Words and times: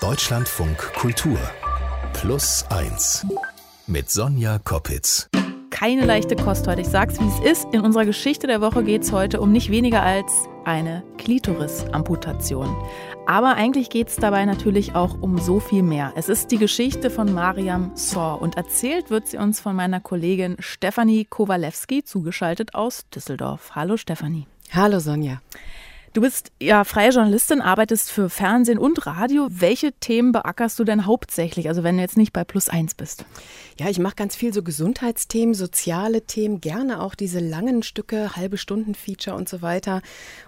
Deutschlandfunk 0.00 0.78
Kultur 0.94 1.38
Plus 2.12 2.64
1 2.70 3.26
mit 3.88 4.08
Sonja 4.08 4.60
Koppitz. 4.60 5.28
Keine 5.70 6.06
leichte 6.06 6.36
Kost 6.36 6.68
heute. 6.68 6.82
Ich 6.82 6.86
sag's, 6.86 7.18
wie 7.18 7.26
es 7.26 7.58
ist. 7.58 7.74
In 7.74 7.80
unserer 7.80 8.04
Geschichte 8.04 8.46
der 8.46 8.60
Woche 8.60 8.84
geht 8.84 9.02
es 9.02 9.10
heute 9.10 9.40
um 9.40 9.50
nicht 9.50 9.72
weniger 9.72 10.02
als 10.02 10.30
eine 10.64 11.02
Klitoris-Amputation. 11.18 12.76
Aber 13.26 13.54
eigentlich 13.54 13.90
geht 13.90 14.08
es 14.08 14.16
dabei 14.16 14.44
natürlich 14.44 14.94
auch 14.94 15.20
um 15.20 15.38
so 15.38 15.58
viel 15.58 15.82
mehr. 15.82 16.12
Es 16.14 16.28
ist 16.28 16.52
die 16.52 16.58
Geschichte 16.58 17.10
von 17.10 17.34
Mariam 17.34 17.90
Sor 17.96 18.40
und 18.40 18.56
erzählt 18.56 19.10
wird 19.10 19.26
sie 19.26 19.38
uns 19.38 19.58
von 19.58 19.74
meiner 19.74 19.98
Kollegin 19.98 20.56
Stefanie 20.60 21.24
Kowalewski, 21.24 22.04
zugeschaltet 22.04 22.76
aus 22.76 23.08
Düsseldorf. 23.10 23.72
Hallo 23.74 23.96
Stefanie. 23.96 24.46
Hallo 24.72 25.00
Sonja. 25.00 25.40
Du 26.18 26.22
bist 26.22 26.50
ja 26.60 26.82
freie 26.82 27.10
Journalistin, 27.10 27.60
arbeitest 27.60 28.10
für 28.10 28.28
Fernsehen 28.28 28.80
und 28.80 29.06
Radio. 29.06 29.46
Welche 29.52 29.92
Themen 29.92 30.32
beackerst 30.32 30.76
du 30.80 30.82
denn 30.82 31.06
hauptsächlich, 31.06 31.68
also 31.68 31.84
wenn 31.84 31.94
du 31.94 32.02
jetzt 32.02 32.16
nicht 32.16 32.32
bei 32.32 32.42
Plus 32.42 32.68
eins 32.68 32.96
bist? 32.96 33.24
Ja, 33.78 33.88
ich 33.88 34.00
mache 34.00 34.16
ganz 34.16 34.34
viel 34.34 34.52
so 34.52 34.64
Gesundheitsthemen, 34.64 35.54
soziale 35.54 36.22
Themen, 36.22 36.60
gerne 36.60 37.00
auch 37.00 37.14
diese 37.14 37.38
langen 37.38 37.84
Stücke, 37.84 38.34
halbe 38.34 38.58
Stunden 38.58 38.96
Feature 38.96 39.36
und 39.36 39.48
so 39.48 39.62
weiter. 39.62 40.02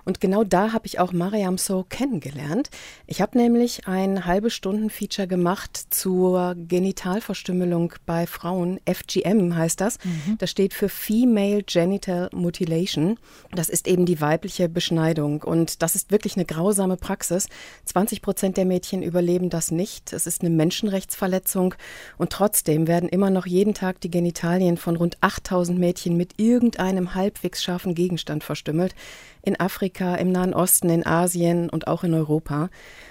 Und 0.04 0.20
genau 0.20 0.42
da 0.42 0.72
habe 0.72 0.88
ich 0.88 0.98
auch 0.98 1.12
Mariam 1.12 1.56
So 1.56 1.86
kennengelernt. 1.88 2.70
Ich 3.06 3.20
habe 3.20 3.38
nämlich 3.38 3.86
ein 3.86 4.24
halbe 4.24 4.50
Stunden 4.50 4.90
Feature 4.90 5.28
gemacht 5.28 5.80
zur 5.90 6.56
Genitalverstümmelung 6.56 7.92
bei 8.06 8.26
Frauen. 8.26 8.80
FGM 8.92 9.54
heißt 9.54 9.80
das. 9.80 9.98
Mhm. 10.02 10.36
Das 10.38 10.50
steht 10.50 10.74
für 10.74 10.88
Female 10.88 11.62
Genital 11.62 12.28
Mutilation. 12.32 13.20
Das 13.52 13.68
ist 13.68 13.86
eben 13.86 14.04
die 14.04 14.20
weibliche 14.20 14.68
Beschneidung. 14.68 15.44
Und 15.44 15.59
das 15.82 15.94
ist 15.94 16.10
wirklich 16.10 16.36
eine 16.36 16.44
grausame 16.44 16.96
Praxis. 16.96 17.48
20 17.84 18.22
Prozent 18.22 18.56
der 18.56 18.64
Mädchen 18.64 19.02
überleben 19.02 19.50
das 19.50 19.70
nicht. 19.70 20.12
Es 20.12 20.26
ist 20.26 20.42
eine 20.42 20.50
Menschenrechtsverletzung. 20.50 21.74
Und 22.18 22.30
trotzdem 22.30 22.86
werden 22.86 23.08
immer 23.08 23.30
noch 23.30 23.46
jeden 23.46 23.74
Tag 23.74 24.00
die 24.00 24.10
Genitalien 24.10 24.76
von 24.76 24.96
rund 24.96 25.18
8000 25.20 25.78
Mädchen 25.78 26.16
mit 26.16 26.38
irgendeinem 26.38 27.14
halbwegs 27.14 27.62
scharfen 27.62 27.94
Gegenstand 27.94 28.44
verstümmelt 28.44 28.94
in 29.42 29.58
Afrika, 29.58 30.16
im 30.16 30.32
Nahen 30.32 30.54
Osten, 30.54 30.90
in 30.90 31.06
Asien 31.06 31.70
und 31.70 31.86
auch 31.86 32.04
in 32.04 32.14
Europa. 32.14 32.68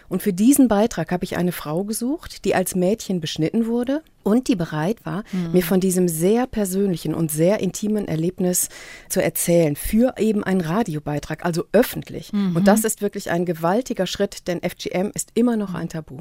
Und 0.07 0.21
für 0.21 0.33
diesen 0.33 0.67
Beitrag 0.67 1.11
habe 1.11 1.23
ich 1.23 1.37
eine 1.37 1.52
Frau 1.52 1.83
gesucht, 1.83 2.45
die 2.45 2.55
als 2.55 2.75
Mädchen 2.75 3.19
beschnitten 3.19 3.67
wurde 3.67 4.02
und 4.23 4.47
die 4.47 4.55
bereit 4.55 5.05
war, 5.05 5.23
mhm. 5.31 5.53
mir 5.53 5.63
von 5.63 5.79
diesem 5.79 6.07
sehr 6.07 6.47
persönlichen 6.47 7.13
und 7.13 7.31
sehr 7.31 7.59
intimen 7.59 8.07
Erlebnis 8.07 8.69
zu 9.09 9.21
erzählen, 9.21 9.75
für 9.75 10.15
eben 10.17 10.43
einen 10.43 10.61
Radiobeitrag, 10.61 11.45
also 11.45 11.65
öffentlich. 11.71 12.33
Mhm. 12.33 12.55
Und 12.55 12.67
das 12.67 12.83
ist 12.83 13.01
wirklich 13.01 13.31
ein 13.31 13.45
gewaltiger 13.45 14.07
Schritt, 14.07 14.47
denn 14.47 14.61
FGM 14.61 15.11
ist 15.13 15.31
immer 15.33 15.55
noch 15.55 15.73
ein 15.73 15.89
Tabu. 15.89 16.17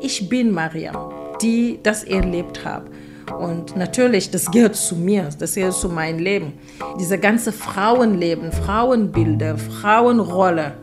Ich 0.00 0.28
bin 0.28 0.50
Mariam, 0.50 1.12
die 1.40 1.78
das 1.82 2.04
erlebt 2.04 2.64
hat. 2.64 2.90
Und 3.38 3.76
natürlich, 3.76 4.30
das 4.30 4.50
gehört 4.50 4.76
zu 4.76 4.96
mir, 4.96 5.28
das 5.38 5.54
gehört 5.54 5.74
zu 5.74 5.88
meinem 5.88 6.18
Leben. 6.18 6.54
Diese 6.98 7.18
ganze 7.18 7.52
Frauenleben, 7.52 8.52
Frauenbilder, 8.52 9.56
Frauenrolle, 9.58 10.74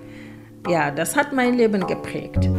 ja, 0.67 0.91
das 0.91 1.15
hat 1.15 1.33
mein 1.33 1.55
Leben 1.55 1.85
geprägt. 1.85 2.49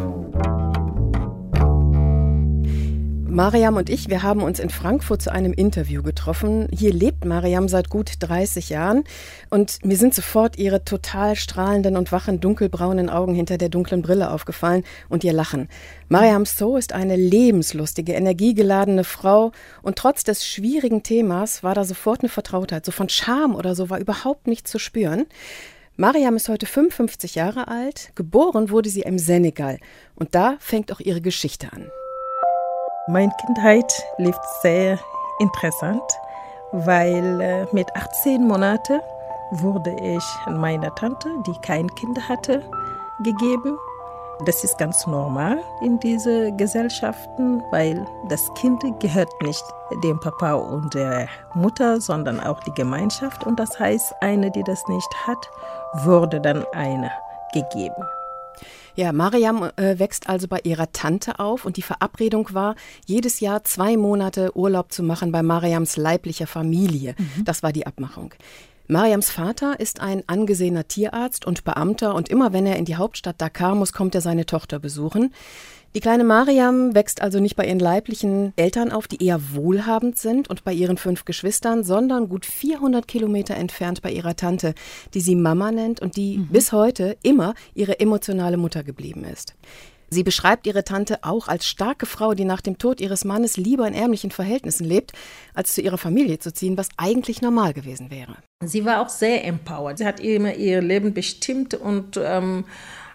Mariam 3.31 3.77
und 3.77 3.89
ich, 3.89 4.09
wir 4.09 4.25
haben 4.25 4.43
uns 4.43 4.59
in 4.59 4.71
Frankfurt 4.71 5.23
zu 5.23 5.31
einem 5.31 5.53
Interview 5.53 6.03
getroffen. 6.03 6.67
Hier 6.73 6.93
lebt 6.93 7.25
Mariam 7.25 7.69
seit 7.69 7.89
gut 7.89 8.15
30 8.19 8.71
Jahren 8.71 9.05
und 9.51 9.85
mir 9.85 9.97
sind 9.97 10.15
sofort 10.15 10.59
ihre 10.59 10.85
total 10.85 11.37
strahlenden 11.37 11.97
und 11.97 12.11
wachen 12.11 12.41
dunkelbraunen 12.41 13.09
Augen 13.09 13.37
hinter 13.37 13.57
der 13.57 13.69
dunklen 13.69 14.03
Brille 14.03 14.33
aufgefallen 14.33 14.83
und 15.09 15.23
ihr 15.23 15.33
Lachen. 15.33 15.69
Mariam 16.09 16.45
So 16.45 16.77
ist 16.77 16.93
eine 16.93 17.15
lebenslustige, 17.15 18.15
energiegeladene 18.15 19.05
Frau 19.05 19.53
und 19.83 19.97
trotz 19.97 20.25
des 20.25 20.45
schwierigen 20.45 21.05
Themas 21.05 21.63
war 21.63 21.77
da 21.77 21.85
sofort 21.85 22.23
eine 22.23 22.31
Vertrautheit. 22.31 22.85
So 22.85 22.91
von 22.91 23.09
Charme 23.09 23.55
oder 23.55 23.77
so 23.77 23.91
war 23.91 24.01
überhaupt 24.01 24.49
nichts 24.49 24.73
zu 24.73 24.81
spüren. 24.81 25.27
Mariam 25.97 26.35
ist 26.35 26.49
heute 26.49 26.67
55 26.67 27.37
Jahre 27.37 27.69
alt. 27.69 28.11
Geboren 28.17 28.71
wurde 28.71 28.91
sie 28.91 29.03
im 29.03 29.21
Senegal 29.21 29.79
und 30.17 30.35
da 30.35 30.57
fängt 30.59 30.91
auch 30.93 31.01
ihre 31.01 31.21
Geschichte 31.21 31.73
an. 31.73 31.91
Meine 33.07 33.33
Kindheit 33.41 34.05
lief 34.19 34.37
sehr 34.61 34.99
interessant, 35.39 36.03
weil 36.73 37.41
äh, 37.41 37.67
mit 37.73 37.95
18 37.97 38.47
Monaten 38.47 39.01
wurde 39.53 39.97
ich 40.01 40.25
an 40.45 40.59
meine 40.59 40.95
Tante, 40.95 41.29
die 41.47 41.59
kein 41.63 41.93
Kind 41.95 42.29
hatte, 42.29 42.63
gegeben. 43.21 43.79
Das 44.45 44.65
ist 44.65 44.79
ganz 44.79 45.07
normal 45.07 45.63
in 45.81 45.99
diesen 45.99 46.57
Gesellschaften, 46.57 47.63
weil 47.71 48.07
das 48.29 48.53
Kind 48.55 48.83
gehört 49.01 49.31
nicht 49.43 49.65
dem 50.05 50.21
Papa 50.21 50.55
und 50.55 50.95
der 50.95 51.27
Mutter, 51.55 52.01
sondern 52.01 52.39
auch 52.39 52.61
die 52.61 52.75
Gemeinschaft. 52.75 53.45
Und 53.45 53.59
das 53.59 53.79
heißt, 53.79 54.15
eine, 54.21 54.51
die 54.51 54.63
das 54.63 54.87
nicht 54.89 55.27
hat, 55.27 55.51
wurde 56.05 56.41
dann 56.41 56.65
eine 56.73 57.11
gegeben. 57.53 58.05
Ja, 59.01 59.15
Mariam 59.15 59.71
äh, 59.77 59.99
wächst 59.99 60.29
also 60.29 60.47
bei 60.47 60.61
ihrer 60.63 60.93
Tante 60.93 61.39
auf 61.39 61.65
und 61.65 61.79
die 61.79 61.83
Verabredung 61.83 62.53
war, 62.53 62.75
jedes 63.07 63.41
Jahr 63.41 63.65
zwei 63.65 63.97
Monate 63.97 64.55
Urlaub 64.55 64.93
zu 64.93 65.03
machen 65.03 65.33
bei 65.33 65.43
Mariams 65.43 65.97
leiblicher 65.97 66.47
Familie. 66.47 67.15
Mhm. 67.17 67.47
Das 67.47 67.63
war 67.63 67.73
die 67.73 67.87
Abmachung. 67.87 68.35
Mariams 68.89 69.31
Vater 69.31 69.81
ist 69.81 70.01
ein 70.03 70.23
angesehener 70.27 70.87
Tierarzt 70.87 71.47
und 71.47 71.65
Beamter 71.65 72.15
und 72.15 72.29
immer 72.29 72.53
wenn 72.53 72.67
er 72.67 72.77
in 72.77 72.85
die 72.85 72.97
Hauptstadt 72.97 73.41
Dakar 73.41 73.75
muss, 73.75 73.95
kommt 73.95 74.15
er 74.15 74.21
seine 74.21 74.45
Tochter 74.45 74.79
besuchen. 74.79 75.33
Die 75.93 76.01
kleine 76.01 76.23
Mariam 76.23 76.95
wächst 76.95 77.21
also 77.21 77.41
nicht 77.41 77.57
bei 77.57 77.67
ihren 77.67 77.81
leiblichen 77.81 78.53
Eltern 78.55 78.93
auf, 78.93 79.09
die 79.09 79.25
eher 79.25 79.41
wohlhabend 79.55 80.17
sind 80.17 80.49
und 80.49 80.63
bei 80.63 80.73
ihren 80.73 80.99
fünf 80.99 81.25
Geschwistern, 81.25 81.83
sondern 81.83 82.29
gut 82.29 82.47
400 82.47 83.09
Kilometer 83.09 83.57
entfernt 83.57 84.01
bei 84.01 84.13
ihrer 84.13 84.37
Tante, 84.37 84.75
die 85.15 85.21
sie 85.21 85.35
Mama 85.35 85.73
nennt 85.73 86.01
und 86.01 86.15
die 86.15 86.39
mhm. 86.39 86.47
bis 86.47 86.71
heute 86.71 87.17
immer 87.25 87.55
ihre 87.75 87.99
emotionale 87.99 88.57
Mutter 88.57 88.85
geblieben 88.85 89.25
ist. 89.25 89.57
Sie 90.11 90.23
beschreibt 90.23 90.69
ihre 90.69 90.85
Tante 90.85 91.19
auch 91.23 91.49
als 91.49 91.67
starke 91.67 92.07
Frau, 92.07 92.35
die 92.35 92.45
nach 92.45 92.61
dem 92.61 92.79
Tod 92.79 93.01
ihres 93.01 93.25
Mannes 93.25 93.57
lieber 93.57 93.87
in 93.89 93.95
ärmlichen 93.95 94.31
Verhältnissen 94.31 94.85
lebt, 94.85 95.13
als 95.55 95.75
zu 95.75 95.81
ihrer 95.81 95.99
Familie 95.99 96.39
zu 96.39 96.53
ziehen, 96.53 96.77
was 96.77 96.89
eigentlich 96.99 97.43
normal 97.43 97.73
gewesen 97.73 98.13
wäre. 98.13 98.37
Sie 98.65 98.85
war 98.85 99.01
auch 99.01 99.09
sehr 99.09 99.45
empowered. 99.45 99.99
Sie 99.99 100.07
hat 100.07 100.21
immer 100.21 100.55
ihr 100.55 100.83
Leben 100.83 101.15
bestimmt 101.15 101.75
und 101.75 102.17
ähm, 102.23 102.65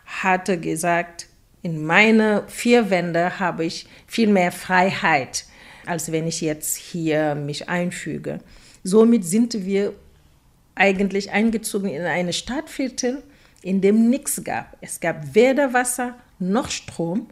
hatte 0.06 0.58
gesagt, 0.58 1.28
in 1.66 1.84
meine 1.84 2.44
vier 2.46 2.92
Wände 2.92 3.40
habe 3.40 3.66
ich 3.66 3.88
viel 4.06 4.28
mehr 4.28 4.52
Freiheit, 4.52 5.46
als 5.88 6.12
wenn 6.12 6.28
ich 6.28 6.40
jetzt 6.42 6.76
hier 6.76 7.34
mich 7.34 7.68
einfüge. 7.68 8.38
Somit 8.84 9.26
sind 9.26 9.66
wir 9.66 9.96
eigentlich 10.76 11.32
eingezogen 11.32 11.90
in 11.90 12.04
eine 12.04 12.34
Stadtviertel, 12.34 13.24
in 13.64 13.82
dem 13.82 14.12
nichts 14.12 14.44
gab. 14.44 14.78
Es 14.80 15.00
gab 15.00 15.34
weder 15.34 15.74
Wasser 15.74 16.14
noch 16.38 16.70
Strom. 16.70 17.30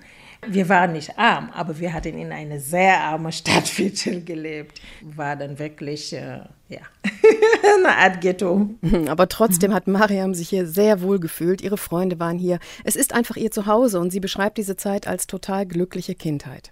Wir 0.47 0.69
waren 0.69 0.93
nicht 0.93 1.17
arm, 1.17 1.49
aber 1.53 1.79
wir 1.79 1.93
hatten 1.93 2.17
in 2.17 2.31
einer 2.31 2.59
sehr 2.59 2.99
armen 2.99 3.31
Stadtviertel 3.31 4.21
gelebt. 4.25 4.81
War 5.01 5.35
dann 5.35 5.59
wirklich, 5.59 6.13
äh, 6.13 6.39
ja, 6.69 6.79
eine 7.77 7.97
Art 7.97 8.21
Ghetto. 8.21 8.69
Aber 9.07 9.27
trotzdem 9.27 9.73
hat 9.73 9.87
Mariam 9.87 10.33
sich 10.33 10.49
hier 10.49 10.67
sehr 10.67 11.01
wohl 11.01 11.19
gefühlt. 11.19 11.61
Ihre 11.61 11.77
Freunde 11.77 12.19
waren 12.19 12.37
hier. 12.37 12.59
Es 12.83 12.95
ist 12.95 13.13
einfach 13.13 13.35
ihr 13.35 13.51
Zuhause 13.51 13.99
und 13.99 14.11
sie 14.11 14.19
beschreibt 14.19 14.57
diese 14.57 14.75
Zeit 14.75 15.07
als 15.07 15.27
total 15.27 15.65
glückliche 15.65 16.15
Kindheit. 16.15 16.71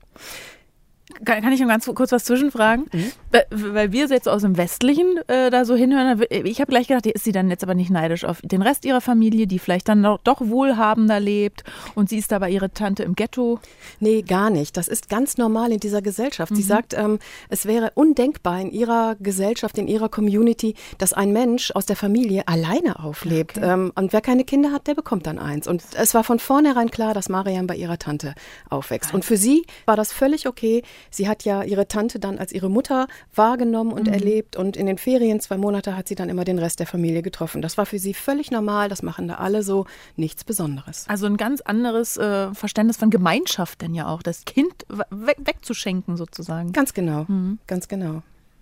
Kann, 1.25 1.41
kann 1.41 1.53
ich 1.53 1.59
noch 1.59 1.67
ganz 1.67 1.85
kurz 1.85 2.11
was 2.11 2.23
zwischenfragen? 2.25 2.85
Mhm. 2.91 3.11
Weil 3.49 3.91
wir 3.91 4.07
jetzt 4.07 4.27
aus 4.27 4.41
dem 4.41 4.57
Westlichen 4.57 5.17
äh, 5.27 5.49
da 5.49 5.65
so 5.65 5.75
hinhören. 5.75 6.21
Ich 6.29 6.59
habe 6.61 6.69
gleich 6.69 6.87
gedacht, 6.87 7.05
ist 7.05 7.23
sie 7.23 7.31
dann 7.31 7.49
jetzt 7.49 7.63
aber 7.63 7.75
nicht 7.75 7.89
neidisch 7.89 8.25
auf 8.25 8.41
den 8.43 8.61
Rest 8.61 8.85
ihrer 8.85 9.01
Familie, 9.01 9.47
die 9.47 9.59
vielleicht 9.59 9.87
dann 9.87 10.03
doch, 10.03 10.19
doch 10.23 10.41
wohlhabender 10.41 11.19
lebt 11.19 11.63
und 11.95 12.09
sie 12.09 12.17
ist 12.17 12.33
aber 12.33 12.49
ihre 12.49 12.71
Tante 12.71 13.03
im 13.03 13.15
Ghetto? 13.15 13.59
Nee, 13.99 14.21
gar 14.21 14.49
nicht. 14.49 14.77
Das 14.77 14.87
ist 14.87 15.09
ganz 15.09 15.37
normal 15.37 15.71
in 15.71 15.79
dieser 15.79 16.01
Gesellschaft. 16.01 16.51
Mhm. 16.51 16.55
Sie 16.55 16.63
sagt, 16.63 16.93
ähm, 16.93 17.19
es 17.49 17.65
wäre 17.65 17.91
undenkbar 17.95 18.59
in 18.59 18.71
ihrer 18.71 19.15
Gesellschaft, 19.19 19.77
in 19.77 19.87
ihrer 19.87 20.09
Community, 20.09 20.75
dass 20.97 21.13
ein 21.13 21.31
Mensch 21.31 21.71
aus 21.71 21.85
der 21.85 21.95
Familie 21.95 22.47
alleine 22.47 22.99
auflebt. 23.03 23.57
Okay. 23.57 23.71
Ähm, 23.71 23.91
und 23.95 24.13
wer 24.13 24.21
keine 24.21 24.43
Kinder 24.43 24.71
hat, 24.71 24.87
der 24.87 24.95
bekommt 24.95 25.27
dann 25.27 25.39
eins. 25.39 25.67
Und 25.67 25.83
es 25.93 26.13
war 26.13 26.23
von 26.23 26.39
vornherein 26.39 26.91
klar, 26.91 27.13
dass 27.13 27.29
Mariam 27.29 27.67
bei 27.67 27.75
ihrer 27.75 27.97
Tante 27.97 28.35
aufwächst. 28.69 29.13
Und 29.13 29.25
für 29.25 29.37
sie 29.37 29.65
war 29.85 29.95
das 29.95 30.11
völlig 30.11 30.47
okay, 30.47 30.83
Sie 31.09 31.27
hat 31.27 31.43
ja 31.43 31.63
ihre 31.63 31.87
Tante 31.87 32.19
dann 32.19 32.37
als 32.37 32.51
ihre 32.51 32.69
Mutter 32.69 33.07
wahrgenommen 33.33 33.91
und 33.91 34.07
mhm. 34.07 34.13
erlebt 34.13 34.55
und 34.55 34.77
in 34.77 34.85
den 34.85 34.97
Ferien 34.97 35.39
zwei 35.39 35.57
Monate 35.57 35.95
hat 35.95 36.07
sie 36.07 36.15
dann 36.15 36.29
immer 36.29 36.45
den 36.45 36.59
Rest 36.59 36.79
der 36.79 36.87
Familie 36.87 37.21
getroffen. 37.21 37.61
Das 37.61 37.77
war 37.77 37.85
für 37.85 37.99
sie 37.99 38.13
völlig 38.13 38.51
normal, 38.51 38.89
das 38.89 39.03
machen 39.03 39.27
da 39.27 39.35
alle 39.35 39.63
so, 39.63 39.85
nichts 40.15 40.43
Besonderes. 40.43 41.05
Also 41.07 41.25
ein 41.25 41.37
ganz 41.37 41.61
anderes 41.61 42.17
äh, 42.17 42.53
Verständnis 42.53 42.97
von 42.97 43.09
Gemeinschaft 43.09 43.81
denn 43.81 43.93
ja 43.93 44.07
auch, 44.07 44.21
das 44.21 44.45
Kind 44.45 44.85
we 44.89 45.33
wegzuschenken 45.37 46.17
sozusagen. 46.17 46.71
Ganz 46.71 46.93
genau, 46.93 47.25
mhm. 47.27 47.59
ganz 47.67 47.87
genau. 47.87 48.21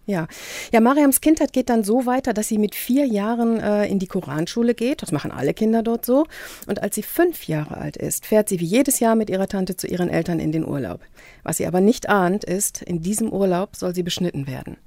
Ja, 0.10 0.28
ja, 0.72 0.80
Mariams 0.80 1.22
Kindheit 1.22 1.54
geht 1.54 1.70
dann 1.70 1.84
so 1.84 2.08
weiter, 2.08 2.34
dass 2.34 2.48
sie 2.48 2.58
mit 2.58 2.74
vier 2.74 3.06
Jahren 3.06 3.60
äh, 3.60 3.86
in 3.86 4.00
die 4.00 4.08
Koranschule 4.08 4.74
geht. 4.74 5.04
Das 5.04 5.12
machen 5.12 5.32
alle 5.32 5.54
Kinder 5.54 5.84
dort 5.84 6.04
so. 6.04 6.26
Und 6.66 6.82
als 6.82 6.96
sie 6.96 7.04
fünf 7.04 7.48
Jahre 7.48 7.78
alt 7.78 7.96
ist, 7.96 8.26
fährt 8.26 8.50
sie 8.50 8.60
wie 8.60 8.66
jedes 8.66 9.00
Jahr 9.00 9.14
mit 9.14 9.30
ihrer 9.30 9.48
Tante 9.48 9.78
zu 9.78 9.86
ihren 9.86 10.10
Eltern 10.10 10.40
in 10.40 10.52
den 10.52 10.66
Urlaub. 10.66 11.02
Was 11.44 11.58
sie 11.58 11.68
aber 11.68 11.80
nicht 11.80 12.10
ahnt, 12.10 12.44
ist, 12.44 12.82
in 12.82 13.04
diesem 13.04 13.32
Urlaub 13.32 13.76
soll 13.76 13.94
sie 13.94 14.02
beschnitten 14.02 14.48
werden. 14.48 14.78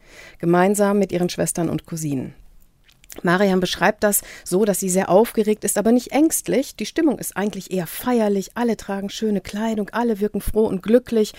Gemeinsam 0.41 0.99
mit 0.99 1.13
ihren 1.13 1.29
Schwestern 1.29 1.71
und 1.71 1.87
Cousinen. 1.87 2.35
Mariam 3.23 3.61
beschreibt 3.61 4.03
das 4.03 4.23
so, 4.43 4.65
dass 4.65 4.81
sie 4.81 4.91
sehr 4.91 5.09
aufgeregt 5.09 5.63
ist, 5.63 5.79
aber 5.79 5.93
nicht 5.93 6.11
ängstlich. 6.11 6.75
Die 6.75 6.87
Stimmung 6.87 7.21
ist 7.21 7.37
eigentlich 7.37 7.71
eher 7.71 7.87
feierlich. 7.87 8.51
Alle 8.55 8.77
tragen 8.77 9.09
schöne 9.09 9.41
Kleidung, 9.41 9.91
alle 9.91 10.19
wirken 10.19 10.41
froh 10.41 10.67
und 10.67 10.83
glücklich. 10.83 11.33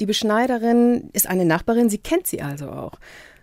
Die 0.00 0.06
Beschneiderin 0.06 1.08
ist 1.14 1.26
eine 1.26 1.46
Nachbarin, 1.46 1.88
sie 1.88 1.98
kennt 1.98 2.26
sie 2.26 2.42
also 2.42 2.68
auch. 2.68 2.92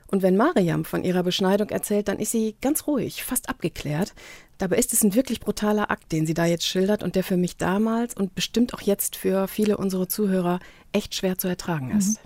Und 0.08 0.22
wenn 0.22 0.38
Mariam 0.38 0.86
von 0.86 1.04
ihrer 1.04 1.24
Beschneidung 1.24 1.70
erzählt, 1.70 2.08
dann 2.08 2.20
ist 2.20 2.32
sie 2.32 2.56
ganz 2.62 2.86
ruhig, 2.86 3.24
fast 3.24 3.50
abgeklärt. 3.50 4.14
Dabei 4.60 4.78
ist 4.78 4.94
es 4.94 5.04
ein 5.04 5.16
wirklich 5.16 5.40
brutaler 5.40 5.90
Akt, 5.90 6.12
den 6.12 6.28
sie 6.28 6.36
da 6.36 6.46
jetzt 6.46 6.68
schildert 6.68 7.02
und 7.02 7.16
der 7.16 7.24
für 7.24 7.38
mich 7.38 7.58
damals 7.58 8.16
und 8.16 8.36
bestimmt 8.36 8.76
auch 8.76 8.82
jetzt 8.82 9.16
für 9.16 9.48
viele 9.48 9.78
unserer 9.78 10.08
Zuhörer 10.08 10.60
echt 10.92 11.16
schwer 11.16 11.40
zu 11.40 11.48
ertragen 11.48 11.90
ist. 11.98 12.20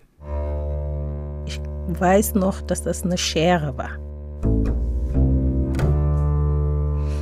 Ich 1.45 1.61
weiß 1.87 2.35
noch, 2.35 2.59
dass 2.61 2.83
das 2.83 3.03
eine 3.03 3.17
Schere 3.17 3.77
war. 3.77 3.97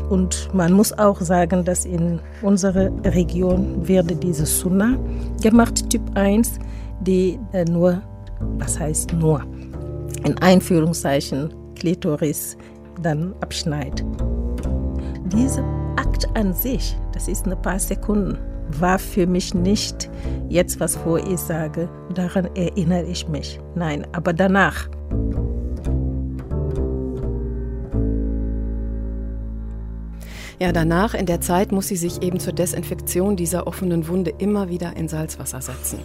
Und 0.10 0.52
man 0.54 0.74
muss 0.74 0.94
auch 0.94 1.22
sagen, 1.22 1.63
dass 1.63 1.86
in 1.86 2.19
unserer 2.42 2.92
Region 3.04 3.88
wird 3.88 4.24
diese 4.24 4.48
Sunna 4.48 4.98
gemacht, 5.42 5.92
Typ 5.92 6.02
1 6.16 6.60
die 7.01 7.39
äh, 7.51 7.65
nur, 7.65 8.01
was 8.57 8.80
heißt 8.80 9.13
nur, 9.13 9.42
in 10.24 10.38
Einführungszeichen 10.39 11.50
Klitoris 11.75 12.57
dann 13.01 13.33
abschneidet. 13.42 14.03
Dieser 15.25 15.63
Akt 15.97 16.27
an 16.36 16.53
sich, 16.53 16.95
das 17.13 17.27
ist 17.27 17.47
ein 17.47 17.62
paar 17.62 17.80
Sekunden, 17.80 18.38
war 18.80 18.97
für 19.00 19.27
mich 19.27 19.53
nicht 19.53 20.09
jetzt, 20.50 20.80
was 20.80 20.95
vor 20.95 21.19
ich 21.19 21.39
sage, 21.39 21.89
daran 22.13 22.50
erinnere 22.56 23.03
ich 23.03 23.27
mich. 23.27 23.59
Nein, 23.75 24.07
aber 24.12 24.33
danach. 24.33 24.89
Ja, 30.57 30.71
danach, 30.71 31.13
in 31.13 31.25
der 31.25 31.42
Zeit, 31.42 31.74
muss 31.74 31.89
sie 31.89 31.97
sich 31.97 32.21
eben 32.21 32.39
zur 32.39 32.53
Desinfektion 32.53 33.36
dieser 33.36 33.68
offenen 33.68 34.07
Wunde 34.07 34.31
immer 34.38 34.69
wieder 34.69 34.95
in 34.95 35.09
Salzwasser 35.09 35.62
setzen 35.62 36.00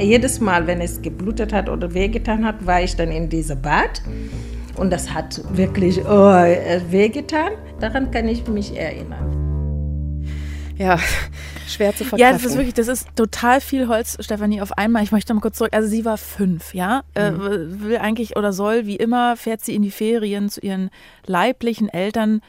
jedes 0.00 0.40
Mal, 0.40 0.66
wenn 0.66 0.80
es 0.80 1.02
geblutet 1.02 1.52
hat 1.52 1.68
oder 1.68 1.92
wehgetan 1.94 2.44
hat, 2.44 2.66
war 2.66 2.82
ich 2.82 2.96
dann 2.96 3.10
in 3.10 3.28
diesem 3.28 3.60
Bad. 3.60 4.02
Und 4.76 4.90
das 4.90 5.12
hat 5.12 5.40
wirklich 5.56 6.04
oh, 6.04 6.32
wehgetan. 6.90 7.52
Daran 7.80 8.10
kann 8.10 8.28
ich 8.28 8.46
mich 8.46 8.76
erinnern. 8.76 9.46
Ja, 10.76 10.98
schwer 11.66 11.92
zu 11.92 12.04
verkraften. 12.04 12.18
Ja, 12.18 12.32
das 12.32 12.44
ist 12.44 12.56
wirklich, 12.56 12.74
das 12.74 12.88
ist 12.88 13.08
total 13.16 13.60
viel 13.62 13.88
Holz, 13.88 14.16
Stefanie, 14.20 14.60
auf 14.60 14.76
einmal. 14.76 15.02
Ich 15.02 15.12
möchte 15.12 15.32
mal 15.32 15.40
kurz 15.40 15.56
zurück. 15.56 15.72
Also 15.74 15.88
sie 15.88 16.04
war 16.04 16.18
fünf, 16.18 16.74
ja, 16.74 17.02
äh, 17.14 17.30
mhm. 17.30 17.40
äh, 17.40 17.80
will 17.80 17.96
eigentlich 17.96 18.36
oder 18.36 18.52
soll, 18.52 18.86
wie 18.86 18.96
immer, 18.96 19.36
fährt 19.36 19.64
sie 19.64 19.74
in 19.74 19.82
die 19.82 19.90
Ferien 19.90 20.50
zu 20.50 20.60
ihren 20.60 20.90
leiblichen 21.24 21.88
Eltern 21.88 22.42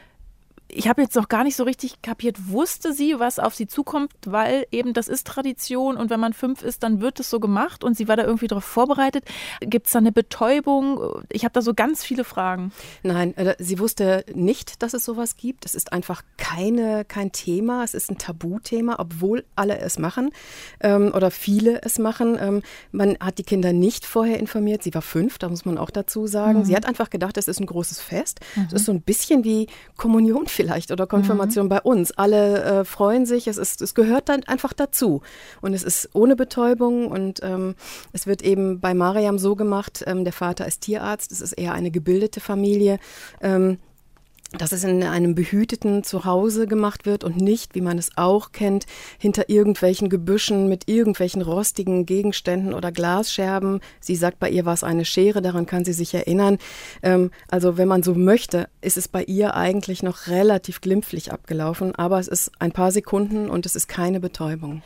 ich 0.70 0.88
habe 0.88 1.00
jetzt 1.02 1.16
noch 1.16 1.28
gar 1.28 1.44
nicht 1.44 1.56
so 1.56 1.64
richtig 1.64 2.02
kapiert, 2.02 2.48
wusste 2.48 2.92
sie, 2.92 3.18
was 3.18 3.38
auf 3.38 3.54
sie 3.54 3.66
zukommt, 3.66 4.12
weil 4.26 4.66
eben 4.70 4.92
das 4.92 5.08
ist 5.08 5.26
Tradition 5.26 5.96
und 5.96 6.10
wenn 6.10 6.20
man 6.20 6.34
fünf 6.34 6.62
ist, 6.62 6.82
dann 6.82 7.00
wird 7.00 7.20
es 7.20 7.30
so 7.30 7.40
gemacht 7.40 7.84
und 7.84 7.96
sie 7.96 8.06
war 8.06 8.16
da 8.16 8.24
irgendwie 8.24 8.48
darauf 8.48 8.64
vorbereitet. 8.64 9.24
Gibt 9.60 9.86
es 9.86 9.92
da 9.92 9.98
eine 9.98 10.12
Betäubung? 10.12 11.22
Ich 11.30 11.44
habe 11.44 11.52
da 11.52 11.62
so 11.62 11.72
ganz 11.72 12.04
viele 12.04 12.22
Fragen. 12.24 12.72
Nein, 13.02 13.34
äh, 13.36 13.56
sie 13.58 13.78
wusste 13.78 14.24
nicht, 14.34 14.82
dass 14.82 14.92
es 14.92 15.04
sowas 15.04 15.36
gibt. 15.36 15.64
Es 15.64 15.74
ist 15.74 15.92
einfach 15.92 16.22
keine, 16.36 17.04
kein 17.06 17.32
Thema. 17.32 17.82
Es 17.82 17.94
ist 17.94 18.10
ein 18.10 18.18
Tabuthema, 18.18 18.96
obwohl 18.98 19.44
alle 19.56 19.78
es 19.78 19.98
machen 19.98 20.30
ähm, 20.80 21.12
oder 21.14 21.30
viele 21.30 21.82
es 21.82 21.98
machen. 21.98 22.36
Ähm, 22.38 22.62
man 22.92 23.16
hat 23.20 23.38
die 23.38 23.44
Kinder 23.44 23.72
nicht 23.72 24.04
vorher 24.04 24.38
informiert. 24.38 24.82
Sie 24.82 24.92
war 24.92 25.02
fünf, 25.02 25.38
da 25.38 25.48
muss 25.48 25.64
man 25.64 25.78
auch 25.78 25.90
dazu 25.90 26.26
sagen. 26.26 26.60
Mhm. 26.60 26.64
Sie 26.64 26.76
hat 26.76 26.84
einfach 26.84 27.08
gedacht, 27.08 27.38
es 27.38 27.48
ist 27.48 27.60
ein 27.60 27.66
großes 27.66 28.00
Fest. 28.00 28.40
Es 28.52 28.72
mhm. 28.72 28.76
ist 28.76 28.84
so 28.84 28.92
ein 28.92 29.00
bisschen 29.00 29.44
wie 29.44 29.66
Kommunion 29.96 30.46
vielleicht 30.58 30.90
oder 30.90 31.06
Konfirmation 31.06 31.66
mhm. 31.66 31.68
bei 31.68 31.80
uns. 31.80 32.10
Alle 32.10 32.64
äh, 32.64 32.84
freuen 32.84 33.26
sich, 33.26 33.46
es, 33.46 33.58
ist, 33.58 33.80
es 33.80 33.94
gehört 33.94 34.28
dann 34.28 34.42
einfach 34.42 34.72
dazu. 34.72 35.22
Und 35.60 35.72
es 35.72 35.84
ist 35.84 36.10
ohne 36.14 36.34
Betäubung 36.34 37.06
und 37.06 37.38
ähm, 37.44 37.76
es 38.12 38.26
wird 38.26 38.42
eben 38.42 38.80
bei 38.80 38.92
Mariam 38.92 39.38
so 39.38 39.54
gemacht, 39.54 40.02
ähm, 40.04 40.24
der 40.24 40.32
Vater 40.32 40.66
ist 40.66 40.80
Tierarzt, 40.80 41.30
es 41.30 41.40
ist 41.40 41.52
eher 41.52 41.74
eine 41.74 41.92
gebildete 41.92 42.40
Familie. 42.40 42.98
Ähm, 43.40 43.78
dass 44.52 44.72
es 44.72 44.82
in 44.82 45.02
einem 45.02 45.34
behüteten 45.34 46.04
Zuhause 46.04 46.66
gemacht 46.66 47.04
wird 47.04 47.22
und 47.22 47.36
nicht, 47.36 47.74
wie 47.74 47.82
man 47.82 47.98
es 47.98 48.16
auch 48.16 48.52
kennt, 48.52 48.86
hinter 49.18 49.50
irgendwelchen 49.50 50.08
Gebüschen 50.08 50.68
mit 50.68 50.88
irgendwelchen 50.88 51.42
rostigen 51.42 52.06
Gegenständen 52.06 52.72
oder 52.72 52.90
Glasscherben. 52.90 53.80
Sie 54.00 54.16
sagt, 54.16 54.38
bei 54.38 54.48
ihr 54.48 54.64
war 54.64 54.72
es 54.72 54.84
eine 54.84 55.04
Schere, 55.04 55.42
daran 55.42 55.66
kann 55.66 55.84
sie 55.84 55.92
sich 55.92 56.14
erinnern. 56.14 56.56
Ähm, 57.02 57.30
also 57.48 57.76
wenn 57.76 57.88
man 57.88 58.02
so 58.02 58.14
möchte, 58.14 58.68
ist 58.80 58.96
es 58.96 59.06
bei 59.06 59.22
ihr 59.24 59.54
eigentlich 59.54 60.02
noch 60.02 60.28
relativ 60.28 60.80
glimpflich 60.80 61.30
abgelaufen, 61.30 61.94
aber 61.94 62.18
es 62.18 62.28
ist 62.28 62.50
ein 62.58 62.72
paar 62.72 62.90
Sekunden 62.90 63.50
und 63.50 63.66
es 63.66 63.76
ist 63.76 63.88
keine 63.88 64.18
Betäubung. 64.18 64.82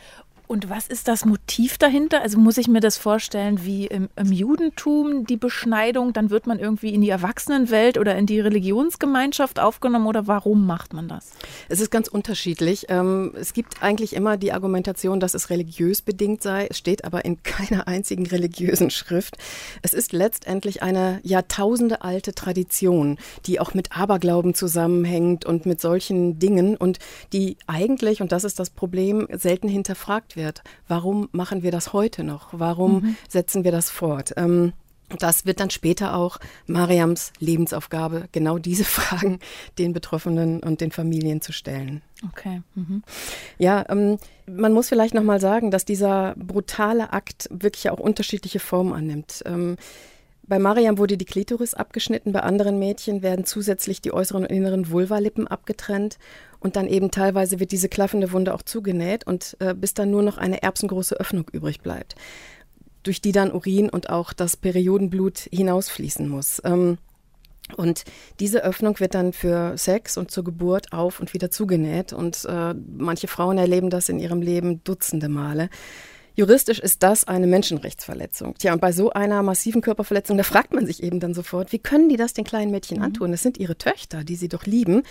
Und 0.47 0.69
was 0.69 0.87
ist 0.87 1.07
das 1.07 1.25
Motiv 1.25 1.77
dahinter? 1.77 2.21
Also 2.21 2.37
muss 2.37 2.57
ich 2.57 2.67
mir 2.67 2.81
das 2.81 2.97
vorstellen 2.97 3.63
wie 3.63 3.87
im, 3.87 4.09
im, 4.15 4.31
Judentum 4.31 5.25
die 5.25 5.37
Beschneidung, 5.37 6.11
dann 6.11 6.29
wird 6.29 6.47
man 6.47 6.59
irgendwie 6.59 6.93
in 6.93 7.01
die 7.01 7.09
Erwachsenenwelt 7.09 7.97
oder 7.97 8.15
in 8.17 8.25
die 8.25 8.39
Religionsgemeinschaft 8.39 9.59
aufgenommen 9.59 10.05
oder 10.05 10.27
warum 10.27 10.65
macht 10.65 10.93
man 10.93 11.07
das? 11.07 11.31
Es 11.69 11.79
ist 11.79 11.91
ganz 11.91 12.07
unterschiedlich. 12.07 12.87
Ähm, 12.89 13.33
es 13.35 13.53
gibt 13.53 13.81
eigentlich 13.81 14.13
immer 14.13 14.35
die 14.35 14.51
Argumentation, 14.51 15.19
dass 15.19 15.33
es 15.33 15.49
religiös 15.49 16.01
bedingt 16.01 16.43
sei. 16.43 16.67
Es 16.69 16.77
steht 16.77 17.05
aber 17.05 17.23
in 17.23 17.41
keiner 17.43 17.87
einzigen 17.87 18.25
religiösen 18.25 18.89
Schrift. 18.89 19.37
Es 19.81 19.93
ist 19.93 20.11
letztendlich 20.11 20.83
eine 20.83 21.21
Jahrtausende 21.23 22.01
alte 22.01 22.33
Tradition, 22.33 23.17
die 23.45 23.59
auch 23.59 23.73
mit 23.73 23.95
Aberglauben 23.97 24.55
zusammenhängt 24.55 25.45
und 25.45 25.65
mit 25.65 25.79
solchen 25.79 26.37
Dingen 26.37 26.75
und 26.75 26.99
die 27.31 27.57
eigentlich, 27.65 28.21
und 28.21 28.31
das 28.31 28.43
ist 28.43 28.59
das 28.59 28.69
Problem, 28.69 29.27
selten 29.31 29.69
hinterfragt 29.69 30.32
wird 30.35 30.43
wird. 30.43 30.63
Warum 30.87 31.29
machen 31.31 31.63
wir 31.63 31.71
das 31.71 31.93
heute 31.93 32.23
noch? 32.23 32.49
Warum 32.51 33.01
mhm. 33.01 33.15
setzen 33.27 33.63
wir 33.63 33.71
das 33.71 33.89
fort? 33.89 34.33
Ähm, 34.37 34.73
das 35.19 35.45
wird 35.45 35.59
dann 35.59 35.69
später 35.69 36.15
auch 36.15 36.39
Mariams 36.65 37.33
Lebensaufgabe, 37.39 38.29
genau 38.31 38.57
diese 38.57 38.83
Fragen 38.97 39.39
den 39.77 39.93
Betroffenen 39.93 40.61
und 40.61 40.81
den 40.81 40.91
Familien 40.91 41.41
zu 41.41 41.51
stellen. 41.51 42.01
Okay. 42.31 42.61
Mhm. 42.75 43.03
Ja, 43.57 43.85
ähm, 43.89 44.17
man 44.47 44.73
muss 44.73 44.89
vielleicht 44.89 45.13
nochmal 45.13 45.39
sagen, 45.39 45.71
dass 45.71 45.85
dieser 45.85 46.35
brutale 46.35 47.13
Akt 47.13 47.49
wirklich 47.51 47.89
auch 47.89 47.99
unterschiedliche 47.99 48.59
Formen 48.59 48.93
annimmt. 48.93 49.43
Ähm, 49.45 49.77
bei 50.45 50.59
Mariam 50.59 50.97
wurde 50.97 51.17
die 51.17 51.25
Klitoris 51.25 51.73
abgeschnitten, 51.73 52.33
bei 52.33 52.41
anderen 52.41 52.77
Mädchen 52.77 53.21
werden 53.21 53.45
zusätzlich 53.45 54.01
die 54.01 54.13
äußeren 54.13 54.43
und 54.43 54.51
inneren 54.51 54.89
Vulvalippen 54.89 55.47
abgetrennt 55.47 56.17
und 56.59 56.75
dann 56.75 56.87
eben 56.87 57.11
teilweise 57.11 57.59
wird 57.59 57.71
diese 57.71 57.89
klaffende 57.89 58.31
Wunde 58.31 58.53
auch 58.53 58.61
zugenäht 58.61 59.25
und 59.25 59.55
äh, 59.59 59.73
bis 59.73 59.93
dann 59.93 60.11
nur 60.11 60.21
noch 60.21 60.37
eine 60.37 60.61
erbsengroße 60.61 61.15
Öffnung 61.15 61.45
übrig 61.51 61.81
bleibt, 61.81 62.15
durch 63.03 63.21
die 63.21 63.31
dann 63.31 63.51
Urin 63.51 63.89
und 63.89 64.09
auch 64.09 64.33
das 64.33 64.57
Periodenblut 64.57 65.47
hinausfließen 65.51 66.27
muss. 66.27 66.61
Ähm, 66.65 66.97
und 67.77 68.03
diese 68.39 68.63
Öffnung 68.63 68.99
wird 68.99 69.15
dann 69.15 69.31
für 69.31 69.77
Sex 69.77 70.17
und 70.17 70.29
zur 70.29 70.43
Geburt 70.43 70.91
auf 70.91 71.19
und 71.19 71.33
wieder 71.33 71.49
zugenäht. 71.49 72.11
Und 72.11 72.45
äh, 72.45 72.73
manche 72.73 73.27
Frauen 73.27 73.57
erleben 73.57 73.89
das 73.89 74.09
in 74.09 74.19
ihrem 74.19 74.41
Leben 74.41 74.83
dutzende 74.83 75.29
Male. 75.29 75.69
Juristisch 76.35 76.79
ist 76.79 77.03
das 77.03 77.27
eine 77.27 77.45
Menschenrechtsverletzung. 77.45 78.55
Tja, 78.57 78.73
und 78.73 78.81
bei 78.81 78.91
so 78.91 79.11
einer 79.11 79.43
massiven 79.43 79.81
Körperverletzung, 79.81 80.37
da 80.37 80.43
fragt 80.43 80.73
man 80.73 80.87
sich 80.87 81.03
eben 81.03 81.19
dann 81.19 81.33
sofort, 81.33 81.71
wie 81.71 81.79
können 81.79 82.09
die 82.09 82.17
das 82.17 82.33
den 82.33 82.43
kleinen 82.43 82.71
Mädchen 82.71 82.97
mhm. 82.97 83.03
antun? 83.03 83.31
Das 83.31 83.43
sind 83.43 83.59
ihre 83.59 83.77
Töchter, 83.77 84.23
die 84.23 84.35
sie 84.35 84.47
doch 84.47 84.65
lieben. 84.65 85.03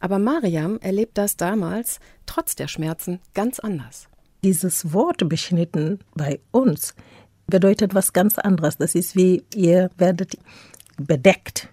Aber 0.00 0.18
Mariam 0.18 0.78
erlebt 0.80 1.18
das 1.18 1.36
damals, 1.36 2.00
trotz 2.26 2.56
der 2.56 2.68
Schmerzen, 2.68 3.20
ganz 3.34 3.58
anders. 3.58 4.08
Dieses 4.42 4.92
Wort 4.92 5.28
beschnitten 5.28 6.00
bei 6.14 6.40
uns 6.50 6.94
bedeutet 7.46 7.94
was 7.94 8.12
ganz 8.12 8.38
anderes. 8.38 8.78
Das 8.78 8.94
ist 8.94 9.16
wie, 9.16 9.42
ihr 9.54 9.90
werdet 9.96 10.38
bedeckt, 10.96 11.68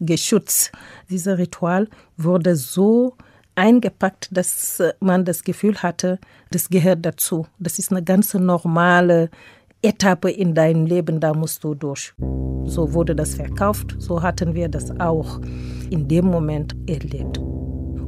geschützt. 0.00 0.72
Dieser 1.08 1.38
Ritual 1.38 1.88
wurde 2.16 2.56
so 2.56 3.16
eingepackt, 3.54 4.28
dass 4.32 4.82
man 5.00 5.24
das 5.24 5.44
Gefühl 5.44 5.76
hatte, 5.76 6.18
das 6.50 6.68
gehört 6.68 7.04
dazu. 7.04 7.46
Das 7.58 7.78
ist 7.78 7.90
eine 7.90 8.02
ganz 8.02 8.34
normale 8.34 9.30
Etappe 9.82 10.30
in 10.30 10.54
deinem 10.54 10.86
Leben, 10.86 11.20
da 11.20 11.34
musst 11.34 11.62
du 11.62 11.74
durch. 11.74 12.14
So 12.64 12.94
wurde 12.94 13.14
das 13.14 13.34
verkauft, 13.34 13.96
so 13.98 14.22
hatten 14.22 14.54
wir 14.54 14.68
das 14.68 14.98
auch 14.98 15.40
in 15.90 16.08
dem 16.08 16.26
Moment 16.26 16.74
erlebt. 16.88 17.40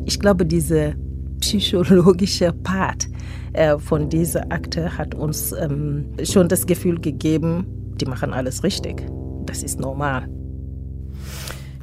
Ich 0.06 0.18
glaube, 0.18 0.46
dieser 0.46 0.94
psychologische 1.40 2.52
Part 2.52 3.06
äh, 3.52 3.78
von 3.78 4.08
dieser 4.08 4.50
Akte 4.50 4.96
hat 4.96 5.14
uns 5.14 5.52
ähm, 5.52 6.06
schon 6.22 6.48
das 6.48 6.66
Gefühl 6.66 6.98
gegeben, 6.98 7.66
die 8.00 8.06
machen 8.06 8.32
alles 8.32 8.62
richtig. 8.62 9.06
Das 9.44 9.62
ist 9.62 9.78
normal. 9.78 10.28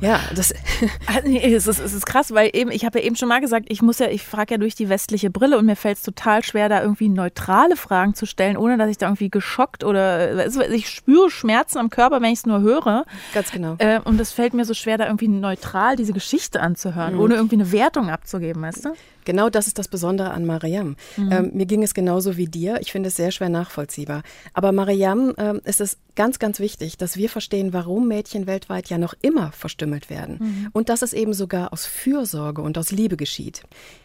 Ja, 0.04 0.20
das 0.36 0.54
also, 1.08 1.30
es, 1.30 1.68
ist, 1.68 1.80
es 1.80 1.94
ist 1.94 2.06
krass, 2.06 2.34
weil 2.34 2.50
eben, 2.54 2.72
ich 2.72 2.86
habe 2.86 3.00
ja 3.00 3.06
eben 3.06 3.16
schon 3.16 3.30
mal 3.30 3.40
gesagt, 3.40 3.66
ich 3.70 3.82
muss 3.82 4.00
ja, 4.00 4.08
ich 4.08 4.24
frage 4.24 4.56
ja 4.56 4.58
durch 4.58 4.76
die 4.76 4.90
westliche 4.90 5.30
Brille 5.30 5.58
und 5.58 5.66
mir 5.66 5.76
fällt 5.76 5.98
es 5.98 6.04
total 6.04 6.44
schwer, 6.44 6.70
da 6.70 6.82
irgendwie 6.82 7.10
neutrale 7.10 7.76
Fragen 7.76 8.14
zu 8.14 8.26
stellen, 8.26 8.58
ohne 8.58 8.78
dass 8.78 8.90
ich 8.90 8.98
da 8.98 9.08
irgendwie 9.08 9.30
geschockt 9.30 9.84
oder 9.84 10.48
ich 10.72 10.90
spüre 10.90 11.30
Schmerzen 11.30 11.78
am 11.78 11.90
Körper, 11.90 12.22
wenn 12.22 12.32
ich 12.32 12.40
es 12.40 12.46
nur 12.46 12.62
höre. 12.62 13.06
Ganz 13.34 13.52
genau. 13.52 13.76
Äh, 13.78 14.00
und 14.04 14.20
es 14.20 14.32
fällt 14.32 14.54
mir 14.54 14.66
so 14.66 14.74
schwer, 14.74 14.98
da 14.98 15.06
irgendwie 15.06 15.28
neutral 15.28 15.96
diese 15.96 16.14
Geschichte 16.14 16.62
anzuhören, 16.62 17.16
mhm. 17.16 17.20
ohne 17.22 17.36
irgendwie 17.36 17.56
eine 17.56 17.72
Wertung 17.72 18.10
abzugeben, 18.10 18.62
weißt 18.62 18.86
du? 18.86 18.94
Genau 19.26 19.50
das 19.50 19.68
ist 19.68 19.80
das 19.80 19.88
Besondere 19.88 20.32
an 20.32 20.46
Mariam. 20.46 20.96
Mhm. 21.18 21.32
Ähm, 21.32 21.52
mir 21.54 21.66
ging 21.66 21.84
es 21.84 21.94
genauso 21.94 22.38
wie 22.38 22.48
dir. 22.48 22.80
Ich 22.82 22.92
finde 22.92 23.08
es 23.08 23.16
sehr 23.16 23.32
schwer 23.32 23.50
nachvollziehbar. 23.50 24.24
Aber 24.54 24.72
Mariam 24.72 25.34
ähm, 25.38 25.62
ist 25.66 25.82
es 25.82 25.98
ganz, 26.16 26.40
ganz 26.40 26.60
wichtig, 26.60 26.98
dass 26.98 27.18
wir 27.18 27.30
verstehen, 27.30 27.74
warum 27.74 28.08
Mädchen 28.08 28.48
weltweit 28.48 28.90
ja 28.90 28.98
noch 28.98 29.14
immer 29.22 29.52
verstümmelt 29.52 30.10
werden. 30.10 30.38
Mhm. 30.40 30.70
Und 30.74 30.90
dass 30.90 31.02
es 31.02 31.14
eben 31.14 31.34
sogar 31.34 31.74
aus 31.74 31.86
Fürsorge 31.86 32.62
und 32.62 32.78
aus 32.78 32.92
Liebe 32.92 33.18
geschieht. 33.18 33.64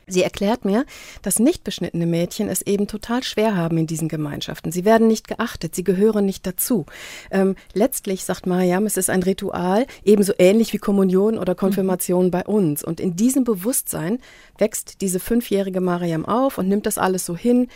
Sie 0.08 0.22
erklärt 0.22 0.64
mir, 0.64 0.84
dass 1.22 1.38
nicht 1.38 1.64
beschnittene 1.64 2.06
Mädchen 2.06 2.48
es 2.48 2.62
eben 2.62 2.86
total 2.86 3.22
schwer 3.22 3.56
haben 3.56 3.78
in 3.78 3.86
diesen 3.86 4.08
Gemeinschaften. 4.08 4.72
Sie 4.72 4.84
werden 4.84 5.06
nicht 5.06 5.28
geachtet, 5.28 5.74
sie 5.74 5.84
gehören 5.84 6.24
nicht 6.24 6.46
dazu. 6.46 6.86
Ähm, 7.30 7.54
letztlich, 7.74 8.24
sagt 8.24 8.46
Mariam, 8.46 8.86
es 8.86 8.96
ist 8.96 9.10
ein 9.10 9.22
Ritual, 9.22 9.86
ebenso 10.04 10.32
ähnlich 10.38 10.72
wie 10.72 10.78
Kommunion 10.78 11.38
oder 11.38 11.54
Konfirmation 11.54 12.26
mhm. 12.26 12.30
bei 12.30 12.44
uns. 12.44 12.82
Und 12.82 13.00
in 13.00 13.16
diesem 13.16 13.44
Bewusstsein 13.44 14.18
wächst 14.56 15.00
diese 15.02 15.20
fünfjährige 15.20 15.80
Mariam 15.80 16.24
auf 16.24 16.58
und 16.58 16.68
nimmt 16.68 16.86
das 16.86 16.98
alles 16.98 17.26
so 17.26 17.36
hin, 17.36 17.68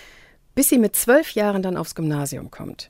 bis 0.54 0.68
sie 0.68 0.78
mit 0.78 0.96
zwölf 0.96 1.34
Jahren 1.34 1.62
dann 1.62 1.76
aufs 1.76 1.94
Gymnasium 1.94 2.50
kommt. 2.50 2.88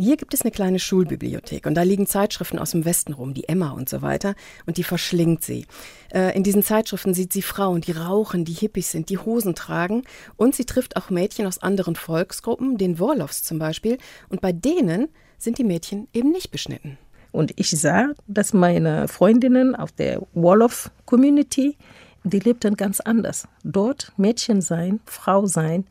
Hier 0.00 0.16
gibt 0.16 0.32
es 0.32 0.42
eine 0.42 0.52
kleine 0.52 0.78
Schulbibliothek 0.78 1.66
und 1.66 1.74
da 1.74 1.82
liegen 1.82 2.06
Zeitschriften 2.06 2.60
aus 2.60 2.70
dem 2.70 2.84
Westen 2.84 3.14
rum, 3.14 3.34
die 3.34 3.48
Emma 3.48 3.70
und 3.70 3.88
so 3.88 4.00
weiter, 4.00 4.36
und 4.64 4.76
die 4.76 4.84
verschlingt 4.84 5.42
sie. 5.42 5.66
Äh, 6.14 6.36
in 6.36 6.44
diesen 6.44 6.62
Zeitschriften 6.62 7.14
sieht 7.14 7.32
sie 7.32 7.42
Frauen, 7.42 7.80
die 7.80 7.90
rauchen, 7.90 8.44
die 8.44 8.52
Hippies 8.52 8.92
sind, 8.92 9.10
die 9.10 9.18
Hosen 9.18 9.56
tragen 9.56 10.04
und 10.36 10.54
sie 10.54 10.66
trifft 10.66 10.96
auch 10.96 11.10
Mädchen 11.10 11.48
aus 11.48 11.58
anderen 11.58 11.96
Volksgruppen, 11.96 12.78
den 12.78 13.00
Worloffs 13.00 13.42
zum 13.42 13.58
Beispiel, 13.58 13.98
und 14.28 14.40
bei 14.40 14.52
denen 14.52 15.08
sind 15.36 15.58
die 15.58 15.64
Mädchen 15.64 16.06
eben 16.12 16.30
nicht 16.30 16.52
beschnitten. 16.52 16.96
Und 17.32 17.52
ich 17.56 17.70
sah, 17.70 18.12
dass 18.28 18.52
meine 18.52 19.08
Freundinnen 19.08 19.74
auf 19.74 19.90
der 19.90 20.22
Wolof-Community, 20.32 21.76
die 22.22 22.38
lebten 22.38 22.76
ganz 22.76 23.00
anders. 23.00 23.48
Dort 23.64 24.12
Mädchen 24.16 24.60
sein, 24.60 25.00
Frau 25.06 25.46
sein, 25.46 25.86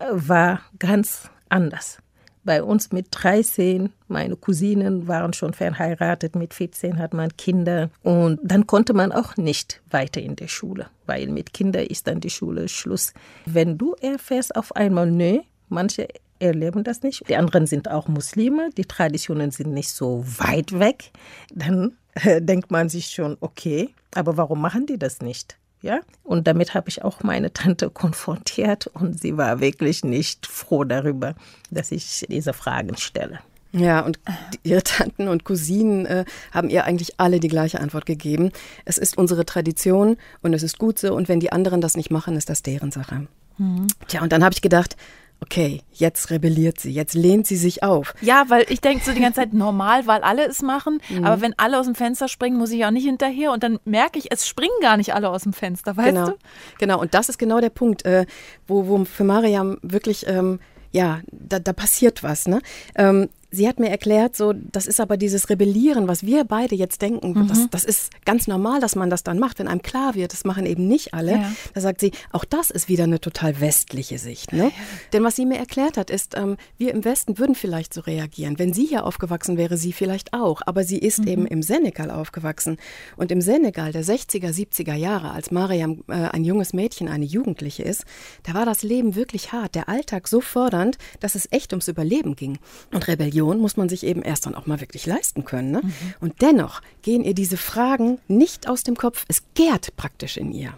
äh, 0.00 0.06
war 0.10 0.62
ganz 0.80 1.30
anders 1.48 2.02
bei 2.44 2.62
uns 2.62 2.92
mit 2.92 3.06
13, 3.10 3.92
meine 4.08 4.36
Cousinen 4.36 5.06
waren 5.06 5.32
schon 5.32 5.52
verheiratet, 5.52 6.34
mit 6.34 6.54
14 6.54 6.98
hat 6.98 7.14
man 7.14 7.36
Kinder. 7.36 7.90
Und 8.02 8.40
dann 8.42 8.66
konnte 8.66 8.94
man 8.94 9.12
auch 9.12 9.36
nicht 9.36 9.80
weiter 9.90 10.20
in 10.20 10.36
der 10.36 10.48
Schule, 10.48 10.86
weil 11.06 11.28
mit 11.28 11.52
Kindern 11.52 11.86
ist 11.86 12.06
dann 12.06 12.20
die 12.20 12.30
Schule 12.30 12.68
Schluss. 12.68 13.12
Wenn 13.46 13.78
du 13.78 13.94
erfährst 14.00 14.56
auf 14.56 14.74
einmal, 14.74 15.10
nö, 15.10 15.38
manche 15.68 16.08
erleben 16.38 16.82
das 16.82 17.02
nicht, 17.02 17.28
die 17.28 17.36
anderen 17.36 17.66
sind 17.66 17.88
auch 17.88 18.08
Muslime, 18.08 18.70
die 18.76 18.84
Traditionen 18.84 19.52
sind 19.52 19.72
nicht 19.72 19.90
so 19.90 20.24
weit 20.38 20.78
weg, 20.78 21.12
dann 21.54 21.96
äh, 22.14 22.42
denkt 22.42 22.70
man 22.70 22.88
sich 22.88 23.06
schon, 23.06 23.36
okay, 23.40 23.94
aber 24.14 24.36
warum 24.36 24.60
machen 24.60 24.86
die 24.86 24.98
das 24.98 25.20
nicht? 25.20 25.56
Ja? 25.82 26.00
Und 26.22 26.46
damit 26.46 26.74
habe 26.74 26.88
ich 26.88 27.02
auch 27.02 27.22
meine 27.22 27.52
Tante 27.52 27.90
konfrontiert 27.90 28.86
und 28.86 29.20
sie 29.20 29.36
war 29.36 29.60
wirklich 29.60 30.04
nicht 30.04 30.46
froh 30.46 30.84
darüber, 30.84 31.34
dass 31.70 31.92
ich 31.92 32.24
diese 32.28 32.52
Fragen 32.52 32.96
stelle. 32.96 33.40
Ja, 33.72 34.00
und 34.00 34.20
ihre 34.62 34.82
Tanten 34.82 35.28
und 35.28 35.44
Cousinen 35.44 36.04
äh, 36.04 36.24
haben 36.52 36.68
ihr 36.68 36.84
eigentlich 36.84 37.18
alle 37.18 37.40
die 37.40 37.48
gleiche 37.48 37.80
Antwort 37.80 38.04
gegeben. 38.04 38.52
Es 38.84 38.98
ist 38.98 39.16
unsere 39.16 39.46
Tradition 39.46 40.18
und 40.42 40.52
es 40.52 40.62
ist 40.62 40.78
gut 40.78 40.98
so 40.98 41.14
und 41.14 41.28
wenn 41.28 41.40
die 41.40 41.52
anderen 41.52 41.80
das 41.80 41.96
nicht 41.96 42.10
machen, 42.10 42.36
ist 42.36 42.50
das 42.50 42.62
deren 42.62 42.92
Sache. 42.92 43.26
Mhm. 43.58 43.86
Tja, 44.08 44.22
und 44.22 44.30
dann 44.32 44.44
habe 44.44 44.52
ich 44.52 44.60
gedacht, 44.60 44.96
okay, 45.42 45.82
jetzt 45.90 46.30
rebelliert 46.30 46.80
sie, 46.80 46.92
jetzt 46.92 47.14
lehnt 47.14 47.46
sie 47.46 47.56
sich 47.56 47.82
auf. 47.82 48.14
Ja, 48.20 48.44
weil 48.48 48.64
ich 48.68 48.80
denke 48.80 49.04
so 49.04 49.12
die 49.12 49.20
ganze 49.20 49.40
Zeit 49.40 49.52
normal, 49.52 50.06
weil 50.06 50.22
alle 50.22 50.46
es 50.46 50.62
machen, 50.62 51.00
mhm. 51.08 51.24
aber 51.24 51.40
wenn 51.40 51.58
alle 51.58 51.78
aus 51.78 51.86
dem 51.86 51.96
Fenster 51.96 52.28
springen, 52.28 52.56
muss 52.56 52.70
ich 52.70 52.84
auch 52.84 52.90
nicht 52.90 53.04
hinterher 53.04 53.52
und 53.52 53.62
dann 53.62 53.78
merke 53.84 54.18
ich, 54.18 54.30
es 54.30 54.46
springen 54.46 54.70
gar 54.80 54.96
nicht 54.96 55.14
alle 55.14 55.28
aus 55.28 55.42
dem 55.42 55.52
Fenster, 55.52 55.96
weißt 55.96 56.08
genau. 56.08 56.26
du? 56.30 56.36
Genau, 56.78 57.00
und 57.00 57.12
das 57.14 57.28
ist 57.28 57.38
genau 57.38 57.60
der 57.60 57.70
Punkt, 57.70 58.04
äh, 58.04 58.24
wo, 58.66 58.86
wo 58.86 59.04
für 59.04 59.24
Mariam 59.24 59.78
wirklich, 59.82 60.26
ähm, 60.28 60.60
ja, 60.92 61.20
da, 61.32 61.58
da 61.58 61.72
passiert 61.72 62.22
was. 62.22 62.46
Ne? 62.46 62.60
Ähm, 62.94 63.28
Sie 63.54 63.68
hat 63.68 63.78
mir 63.78 63.90
erklärt, 63.90 64.34
so, 64.34 64.54
das 64.54 64.86
ist 64.86 64.98
aber 64.98 65.18
dieses 65.18 65.50
Rebellieren, 65.50 66.08
was 66.08 66.24
wir 66.24 66.44
beide 66.44 66.74
jetzt 66.74 67.02
denken, 67.02 67.34
mhm. 67.34 67.48
das, 67.48 67.68
das 67.70 67.84
ist 67.84 68.10
ganz 68.24 68.48
normal, 68.48 68.80
dass 68.80 68.96
man 68.96 69.10
das 69.10 69.24
dann 69.24 69.38
macht, 69.38 69.58
wenn 69.58 69.68
einem 69.68 69.82
klar 69.82 70.14
wird, 70.14 70.32
das 70.32 70.44
machen 70.44 70.64
eben 70.64 70.88
nicht 70.88 71.12
alle. 71.12 71.32
Ja. 71.32 71.52
Da 71.74 71.82
sagt 71.82 72.00
sie, 72.00 72.12
auch 72.32 72.46
das 72.46 72.70
ist 72.70 72.88
wieder 72.88 73.04
eine 73.04 73.20
total 73.20 73.60
westliche 73.60 74.18
Sicht. 74.18 74.54
Ne? 74.54 74.64
Ja. 74.64 74.70
Denn 75.12 75.22
was 75.22 75.36
sie 75.36 75.44
mir 75.44 75.58
erklärt 75.58 75.98
hat, 75.98 76.08
ist, 76.08 76.34
ähm, 76.34 76.56
wir 76.78 76.94
im 76.94 77.04
Westen 77.04 77.38
würden 77.38 77.54
vielleicht 77.54 77.92
so 77.92 78.00
reagieren. 78.00 78.58
Wenn 78.58 78.72
sie 78.72 78.86
hier 78.86 79.04
aufgewachsen 79.04 79.58
wäre, 79.58 79.76
sie 79.76 79.92
vielleicht 79.92 80.32
auch. 80.32 80.62
Aber 80.64 80.82
sie 80.82 80.98
ist 80.98 81.20
mhm. 81.20 81.28
eben 81.28 81.46
im 81.46 81.62
Senegal 81.62 82.10
aufgewachsen. 82.10 82.78
Und 83.18 83.30
im 83.30 83.42
Senegal 83.42 83.92
der 83.92 84.02
60er, 84.02 84.48
70er 84.48 84.94
Jahre, 84.94 85.30
als 85.32 85.50
Mariam 85.50 86.04
äh, 86.08 86.14
ein 86.14 86.44
junges 86.44 86.72
Mädchen, 86.72 87.06
eine 87.08 87.26
Jugendliche 87.26 87.82
ist, 87.82 88.06
da 88.44 88.54
war 88.54 88.64
das 88.64 88.82
Leben 88.82 89.14
wirklich 89.14 89.52
hart, 89.52 89.74
der 89.74 89.90
Alltag 89.90 90.26
so 90.26 90.40
fordernd, 90.40 90.96
dass 91.20 91.34
es 91.34 91.48
echt 91.50 91.74
ums 91.74 91.88
Überleben 91.88 92.34
ging. 92.34 92.58
Und 92.94 93.08
Rebellion 93.08 93.41
Religion 93.42 93.60
muss 93.60 93.76
man 93.76 93.88
sich 93.88 94.04
eben 94.04 94.22
erst 94.22 94.46
dann 94.46 94.54
auch 94.54 94.66
mal 94.66 94.80
wirklich 94.80 95.06
leisten 95.06 95.44
können. 95.44 95.70
Ne? 95.70 95.80
Mhm. 95.82 95.90
Und 96.20 96.42
dennoch 96.42 96.80
gehen 97.02 97.24
ihr 97.24 97.34
diese 97.34 97.56
Fragen 97.56 98.18
nicht 98.28 98.68
aus 98.68 98.82
dem 98.82 98.96
Kopf. 98.96 99.24
Es 99.28 99.42
gärt 99.54 99.96
praktisch 99.96 100.36
in 100.36 100.52
ihr. 100.52 100.74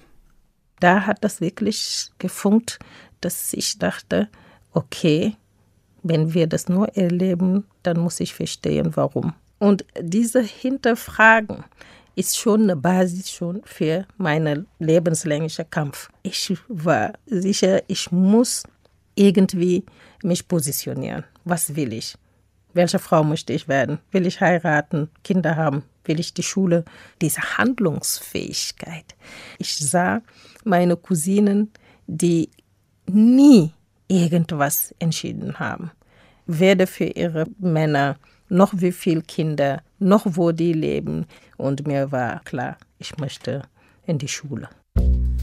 Da 0.81 1.07
hat 1.07 1.23
das 1.23 1.41
wirklich 1.41 2.11
gefunkt, 2.19 2.79
dass 3.21 3.53
ich 3.53 3.79
dachte, 3.79 4.29
okay, 4.73 5.37
wenn 6.03 6.35
wir 6.35 6.47
das 6.47 6.69
nur 6.69 6.89
erleben, 6.97 7.65
dann 7.83 7.99
muss 7.99 8.21
ich 8.21 8.35
verstehen, 8.35 8.97
warum. 8.97 9.35
Und 9.59 9.85
diese 10.01 10.43
Hinterfragen 10.43 11.65
ist 12.17 12.37
schon 12.37 12.65
eine 12.65 12.77
Basis 12.77 13.31
schon 13.31 13.63
für 13.65 14.07
meinen 14.19 14.67
lebenslänglichen 14.79 15.69
Kampf. 15.71 16.11
Ich 16.23 16.53
war 16.69 17.13
sicher, 17.27 17.83
ich 17.89 18.13
muss 18.13 18.63
irgendwie 19.15 19.85
mich 20.23 20.47
positionieren. 20.47 21.25
Was 21.45 21.75
will 21.77 21.93
ich? 21.93 22.15
Welche 22.75 22.99
Frau 22.99 23.23
möchte 23.23 23.53
ich 23.53 23.69
werden? 23.69 23.99
Will 24.11 24.27
ich 24.27 24.41
heiraten, 24.41 25.09
Kinder 25.23 25.55
haben? 25.55 25.85
Will 26.05 26.19
ich 26.19 26.35
die 26.35 26.43
Schule? 26.43 26.85
Diese 27.23 27.57
Handlungsfähigkeit. 27.57 29.15
Ich 29.59 29.79
sah 29.79 30.21
meine 30.65 30.97
Cousinen, 30.97 31.71
die 32.09 32.51
nie 33.07 33.73
irgendwas 34.09 34.93
entschieden 34.99 35.61
haben. 35.61 35.93
Weder 36.47 36.89
für 36.89 37.05
ihre 37.05 37.47
Männer, 37.59 38.17
noch 38.49 38.73
wie 38.75 38.93
viele 38.93 39.23
Kinder, 39.23 39.81
noch 40.01 40.27
wo 40.27 40.51
die 40.51 40.73
leben. 40.73 41.27
Und 41.57 41.87
mir 41.87 42.11
war 42.11 42.41
klar, 42.41 42.77
ich 42.99 43.17
möchte 43.19 43.63
in 44.05 44.19
die 44.19 44.29
Schule, 44.29 44.69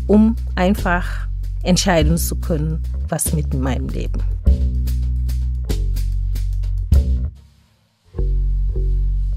um 0.05 0.35
einfach 0.55 1.27
entscheiden 1.63 2.17
zu 2.17 2.35
können, 2.35 2.83
was 3.07 3.31
mit 3.33 3.53
meinem 3.53 3.87
Leben. 3.87 4.21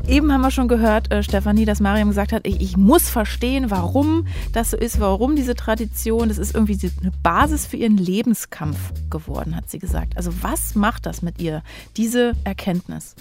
Eben 0.06 0.30
haben 0.32 0.42
wir 0.42 0.50
schon 0.50 0.68
gehört, 0.68 1.10
äh, 1.10 1.22
Stefanie, 1.22 1.64
dass 1.64 1.80
Mariam 1.80 2.08
gesagt 2.08 2.32
hat, 2.32 2.46
ich, 2.46 2.60
ich, 2.60 2.76
muss 2.76 3.08
verstehen, 3.08 3.70
warum 3.70 4.26
das 4.52 4.70
so 4.70 4.76
ist, 4.76 5.00
warum 5.00 5.34
diese 5.34 5.54
Tradition, 5.54 6.28
das 6.28 6.36
ist 6.36 6.54
irgendwie 6.54 6.78
eine 7.00 7.10
Basis 7.22 7.64
für 7.64 7.78
ihren 7.78 7.96
Lebenskampf 7.96 8.76
geworden, 9.08 9.56
hat 9.56 9.70
sie 9.70 9.78
gesagt. 9.78 10.18
Also 10.18 10.30
was 10.42 10.74
macht 10.74 11.06
das 11.06 11.22
mit 11.22 11.40
ihr, 11.40 11.62
diese 11.96 12.32
Erkenntnis? 12.44 13.14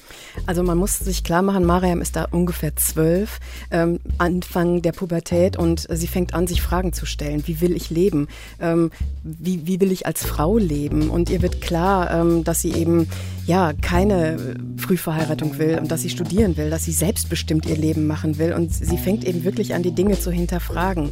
Also 0.45 0.61
man 0.61 0.77
muss 0.77 0.99
sich 0.99 1.23
klar 1.23 1.41
machen, 1.41 1.63
Mariam 1.63 2.01
ist 2.01 2.17
da 2.17 2.25
ungefähr 2.29 2.75
zwölf, 2.75 3.39
ähm, 3.71 3.99
Anfang 4.17 4.81
der 4.81 4.91
Pubertät 4.91 5.55
und 5.57 5.87
sie 5.89 6.07
fängt 6.07 6.33
an, 6.33 6.47
sich 6.47 6.61
Fragen 6.61 6.91
zu 6.91 7.05
stellen. 7.05 7.43
Wie 7.47 7.61
will 7.61 7.77
ich 7.77 7.91
leben? 7.91 8.27
Ähm, 8.59 8.91
wie, 9.23 9.65
wie 9.65 9.79
will 9.79 9.91
ich 9.93 10.05
als 10.05 10.25
Frau 10.25 10.57
leben? 10.57 11.09
Und 11.09 11.29
ihr 11.29 11.41
wird 11.41 11.61
klar, 11.61 12.11
ähm, 12.11 12.43
dass 12.43 12.59
sie 12.59 12.73
eben 12.73 13.07
ja 13.45 13.73
keine 13.81 14.55
Frühverheiratung 14.77 15.57
will 15.57 15.77
und 15.79 15.91
dass 15.91 16.01
sie 16.01 16.09
studieren 16.09 16.57
will 16.57 16.69
dass 16.69 16.85
sie 16.85 16.91
selbstbestimmt 16.91 17.65
ihr 17.65 17.77
Leben 17.77 18.07
machen 18.07 18.37
will 18.37 18.53
und 18.53 18.73
sie 18.73 18.97
fängt 18.97 19.25
eben 19.25 19.43
wirklich 19.43 19.73
an, 19.73 19.83
die 19.83 19.91
Dinge 19.91 20.19
zu 20.19 20.31
hinterfragen. 20.31 21.11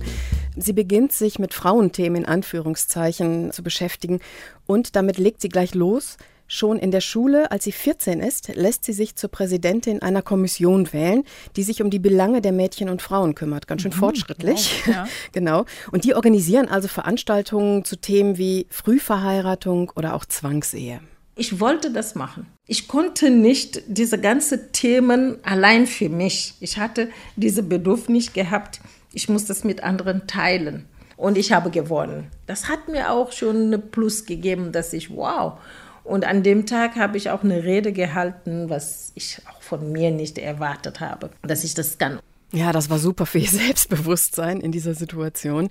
Sie 0.57 0.73
beginnt 0.73 1.11
sich 1.11 1.39
mit 1.39 1.53
Frauenthemen 1.53 2.23
in 2.23 2.27
Anführungszeichen 2.27 3.51
zu 3.51 3.63
beschäftigen 3.63 4.19
und 4.65 4.95
damit 4.95 5.17
legt 5.17 5.41
sie 5.41 5.49
gleich 5.49 5.75
los. 5.75 6.17
Schon 6.47 6.79
in 6.79 6.91
der 6.91 6.99
Schule, 6.99 7.49
als 7.49 7.63
sie 7.63 7.71
14 7.71 8.19
ist, 8.19 8.53
lässt 8.55 8.83
sie 8.83 8.91
sich 8.91 9.15
zur 9.15 9.29
Präsidentin 9.31 10.01
einer 10.01 10.21
Kommission 10.21 10.91
wählen, 10.91 11.23
die 11.55 11.63
sich 11.63 11.81
um 11.81 11.89
die 11.89 11.99
Belange 11.99 12.41
der 12.41 12.51
Mädchen 12.51 12.89
und 12.89 13.01
Frauen 13.01 13.35
kümmert. 13.35 13.67
Ganz 13.67 13.83
schön 13.83 13.91
mhm, 13.91 13.99
fortschrittlich. 13.99 14.81
Genau, 14.83 14.97
ja. 14.97 15.07
genau. 15.31 15.65
Und 15.91 16.03
die 16.03 16.13
organisieren 16.13 16.67
also 16.67 16.89
Veranstaltungen 16.89 17.85
zu 17.85 17.95
Themen 17.95 18.37
wie 18.37 18.67
Frühverheiratung 18.69 19.93
oder 19.95 20.13
auch 20.13 20.25
Zwangsehe. 20.25 20.99
Ich 21.35 21.59
wollte 21.59 21.91
das 21.91 22.15
machen. 22.15 22.47
ich 22.67 22.87
konnte 22.87 23.29
nicht 23.29 23.83
diese 23.87 24.17
ganzen 24.19 24.71
Themen 24.71 25.37
allein 25.43 25.87
für 25.87 26.09
mich. 26.09 26.53
Ich 26.59 26.77
hatte 26.77 27.09
diese 27.35 27.63
Bedürfnis 27.63 28.33
gehabt, 28.33 28.79
ich 29.13 29.27
muss 29.27 29.45
das 29.45 29.63
mit 29.63 29.83
anderen 29.83 30.27
teilen. 30.27 30.87
Und 31.17 31.37
ich 31.37 31.51
habe 31.51 31.69
gewonnen. 31.69 32.31
Das 32.47 32.67
hat 32.67 32.87
mir 32.87 33.11
auch 33.11 33.31
schon 33.31 33.57
eine 33.67 33.77
Plus 33.77 34.25
gegeben, 34.25 34.71
dass 34.71 34.93
ich, 34.93 35.15
wow. 35.15 35.59
Und 36.03 36.25
an 36.25 36.41
dem 36.43 36.65
Tag 36.65 36.95
habe 36.95 37.17
ich 37.17 37.29
auch 37.29 37.43
eine 37.43 37.63
Rede 37.63 37.91
gehalten, 37.91 38.69
was 38.69 39.11
ich 39.13 39.37
auch 39.47 39.61
von 39.61 39.91
mir 39.91 40.09
nicht 40.11 40.37
erwartet 40.39 40.99
habe, 40.99 41.29
dass 41.43 41.63
ich 41.63 41.75
das 41.75 41.97
kann. 41.97 42.19
Ja, 42.53 42.73
das 42.73 42.89
war 42.89 42.99
super 42.99 43.25
für 43.25 43.39
ihr 43.39 43.49
Selbstbewusstsein 43.49 44.59
in 44.59 44.71
dieser 44.71 44.93
Situation. 44.93 45.69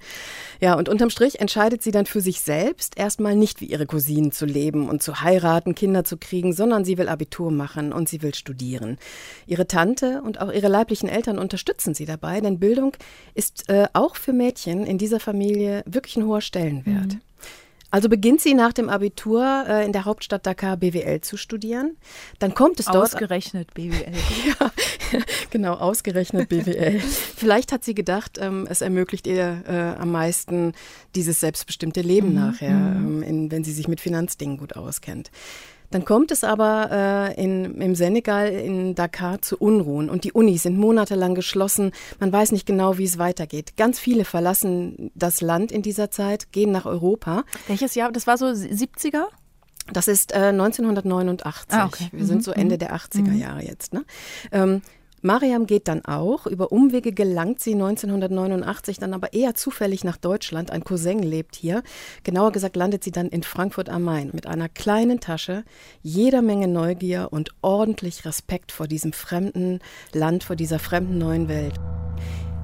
Ja, 0.61 0.75
und 0.75 0.89
unterm 0.89 1.11
Strich 1.11 1.41
entscheidet 1.41 1.83
sie 1.83 1.91
dann 1.91 2.07
für 2.07 2.21
sich 2.21 2.41
selbst, 2.41 2.99
erstmal 2.99 3.37
nicht 3.37 3.61
wie 3.61 3.67
ihre 3.67 3.87
Cousinen 3.87 4.33
zu 4.33 4.47
leben 4.47 4.89
und 4.89 5.03
zu 5.03 5.21
heiraten, 5.21 5.75
Kinder 5.75 6.05
zu 6.05 6.17
kriegen, 6.17 6.53
sondern 6.53 6.85
sie 6.85 6.97
will 6.97 7.09
Abitur 7.09 7.51
machen 7.51 7.93
und 7.93 8.09
sie 8.09 8.23
will 8.23 8.35
studieren. 8.35 8.99
Ihre 9.47 9.67
Tante 9.67 10.23
und 10.23 10.41
auch 10.41 10.51
ihre 10.51 10.69
leiblichen 10.69 11.09
Eltern 11.09 11.39
unterstützen 11.39 11.95
sie 11.95 12.07
dabei, 12.07 12.41
denn 12.41 12.59
Bildung 12.59 12.97
ist 13.35 13.69
äh, 13.69 13.89
auch 13.93 14.17
für 14.17 14.33
Mädchen 14.33 14.87
in 14.87 14.99
dieser 14.99 15.21
Familie 15.21 15.83
wirklich 15.87 16.17
ein 16.17 16.25
hoher 16.25 16.41
Stellenwert. 16.41 17.15
Mhm. 17.15 17.21
Also 17.91 18.09
beginnt 18.09 18.41
sie 18.41 18.55
nach 18.55 18.73
dem 18.73 18.89
Abitur 18.89 19.65
äh, 19.69 19.85
in 19.85 19.93
der 19.93 20.05
Hauptstadt 20.05 20.47
Dakar 20.47 20.77
BWL 20.77 21.21
zu 21.21 21.37
studieren. 21.37 21.97
Dann 22.39 22.55
kommt 22.55 22.79
es 22.79 22.87
dort. 22.87 23.15
Ausgerechnet 23.15 23.75
BWL. 23.75 24.13
ja, 24.61 24.71
genau, 25.51 25.75
ausgerechnet 25.75 26.49
BWL. 26.49 27.01
Vielleicht 27.37 27.73
hat 27.73 27.85
sie 27.85 27.95
gedacht, 27.95 28.39
ähm, 28.41 28.67
es 28.71 28.81
ermöglicht 28.81 29.27
ihr 29.27 29.63
äh, 29.67 30.01
am 30.01 30.13
meisten 30.13 30.73
dieses 31.15 31.41
selbstbestimmte 31.41 32.01
Leben 32.01 32.29
mhm. 32.29 32.35
nachher, 32.35 32.75
mhm. 32.75 33.23
ähm, 33.23 33.23
in, 33.23 33.51
wenn 33.51 33.65
sie 33.65 33.73
sich 33.73 33.89
mit 33.89 34.01
Finanzdingen 34.01 34.57
gut 34.57 34.77
auskennt. 34.77 35.31
Dann 35.91 36.05
kommt 36.05 36.31
es 36.31 36.45
aber 36.45 37.35
äh, 37.37 37.43
in, 37.43 37.81
im 37.81 37.95
Senegal, 37.95 38.49
in 38.49 38.95
Dakar 38.95 39.43
zu 39.43 39.57
Unruhen 39.57 40.09
und 40.09 40.25
die 40.25 40.33
Unis 40.33 40.63
sind 40.63 40.79
monatelang 40.79 41.35
geschlossen. 41.35 41.93
Man 42.19 42.33
weiß 42.33 42.53
nicht 42.53 42.67
genau, 42.67 42.99
wie 42.99 43.05
es 43.05 43.19
weitergeht. 43.19 43.77
Ganz 43.77 43.99
viele 43.99 44.25
verlassen 44.25 45.11
das 45.15 45.41
Land 45.41 45.73
in 45.73 45.83
dieser 45.83 46.11
Zeit, 46.11 46.53
gehen 46.53 46.71
nach 46.71 46.87
Europa. 46.87 47.45
Welches 47.67 47.95
Jahr? 47.95 48.13
Das 48.13 48.27
war 48.27 48.39
so 48.39 48.47
70er? 48.47 49.25
Das 49.93 50.09
ist 50.09 50.33
äh, 50.33 50.51
1989. 50.51 51.73
Ah, 51.73 51.87
okay. 51.87 52.09
Wir 52.13 52.23
mhm. 52.23 52.27
sind 52.27 52.45
so 52.45 52.53
Ende 52.53 52.77
mhm. 52.77 52.81
der 52.81 52.95
80er 52.95 53.31
mhm. 53.31 53.39
Jahre 53.39 53.65
jetzt. 53.65 53.93
Ne? 53.93 54.05
Ähm, 54.53 54.83
Mariam 55.23 55.67
geht 55.67 55.89
dann 55.89 56.05
auch. 56.05 56.47
Über 56.47 56.73
Umwege 56.73 57.13
gelangt 57.13 57.61
sie 57.61 57.75
1989 57.75 58.99
dann 58.99 59.15
aber 59.15 59.33
eher 59.33 59.55
zufällig 59.55 60.05
nach 60.05 60.17
Deutschland. 60.17 60.71
Ein 60.71 60.85
Cousin 60.85 61.23
lebt 61.23 61.57
hier. 61.57 61.83
Genauer 62.25 62.53
gesagt 62.53 62.77
landet 62.77 63.05
sie 63.05 63.13
dann 63.13 63.29
in 63.29 63.43
Frankfurt 63.43 63.89
am 63.89 64.03
Main 64.03 64.31
mit 64.33 64.47
einer 64.47 64.69
kleinen 64.69 65.21
Tasche, 65.21 65.65
jeder 66.03 66.43
Menge 66.43 66.69
Neugier 66.69 67.29
und 67.31 67.51
ordentlich 67.63 68.25
Respekt 68.25 68.73
vor 68.73 68.87
diesem 68.89 69.13
fremden 69.13 69.81
Land, 70.13 70.45
vor 70.45 70.57
dieser 70.57 70.79
fremden 70.79 71.19
neuen 71.19 71.49
Welt. 71.49 71.75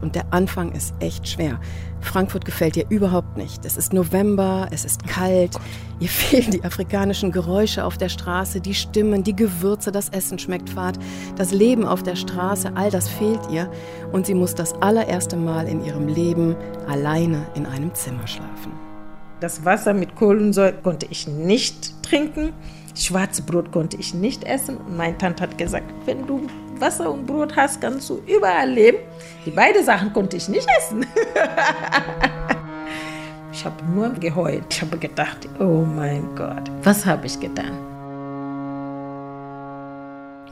Und 0.01 0.15
der 0.15 0.33
Anfang 0.33 0.73
ist 0.73 0.95
echt 1.01 1.27
schwer. 1.29 1.59
Frankfurt 2.01 2.45
gefällt 2.45 2.77
ihr 2.77 2.87
überhaupt 2.89 3.37
nicht. 3.37 3.65
Es 3.65 3.77
ist 3.77 3.93
November, 3.93 4.69
es 4.71 4.85
ist 4.85 5.07
kalt, 5.07 5.59
ihr 5.99 6.09
fehlen 6.09 6.51
die 6.51 6.65
afrikanischen 6.65 7.33
Geräusche 7.33 7.85
auf 7.85 7.99
der 7.99 8.09
Straße, 8.09 8.61
die 8.61 8.75
Stimmen, 8.75 9.25
die 9.25 9.35
Gewürze, 9.35 9.91
das 9.93 10.09
Essen 10.11 10.39
schmeckt 10.39 10.71
fad, 10.71 10.99
das 11.37 11.53
Leben 11.53 11.85
auf 11.85 12.03
der 12.03 12.17
Straße, 12.17 12.73
all 12.75 12.91
das 12.91 13.09
fehlt 13.09 13.41
ihr. 13.51 13.71
Und 14.13 14.27
sie 14.27 14.35
muss 14.35 14.55
das 14.55 14.75
allererste 14.83 15.37
Mal 15.37 15.67
in 15.69 15.85
ihrem 15.85 16.09
Leben 16.09 16.57
alleine 16.87 17.47
in 17.55 17.67
einem 17.67 17.93
Zimmer 17.95 18.27
schlafen. 18.27 18.73
Das 19.41 19.65
Wasser 19.67 19.93
mit 19.93 20.15
Kohlensäure 20.15 20.75
konnte 20.83 21.07
ich 21.11 21.29
nicht 21.29 22.03
trinken. 22.03 22.53
Schwarzes 22.95 23.45
Brot 23.45 23.71
konnte 23.71 23.99
ich 23.99 24.15
nicht 24.15 24.45
essen. 24.45 24.79
Und 24.79 24.97
meine 24.97 25.19
Tante 25.19 25.43
hat 25.43 25.59
gesagt, 25.59 25.93
wenn 26.07 26.27
du 26.27 26.47
Wasser 26.81 27.11
und 27.11 27.27
Brot 27.27 27.57
hast, 27.57 27.81
kannst 27.81 28.09
du 28.11 28.23
überall 28.27 28.71
leben. 28.71 28.99
Die 29.45 29.51
beiden 29.51 29.85
Sachen 29.85 30.13
konnte 30.13 30.37
ich 30.37 30.49
nicht 30.49 30.69
essen. 30.79 31.01
ich 33.53 33.65
habe 33.65 33.85
nur 33.95 34.11
geheult. 34.11 34.65
Ich 34.71 34.83
habe 34.83 34.99
gedacht, 34.99 35.49
oh 35.59 35.85
mein 35.85 36.35
Gott, 36.35 36.71
was 36.83 37.07
habe 37.07 37.27
ich 37.27 37.39
getan? 37.39 37.96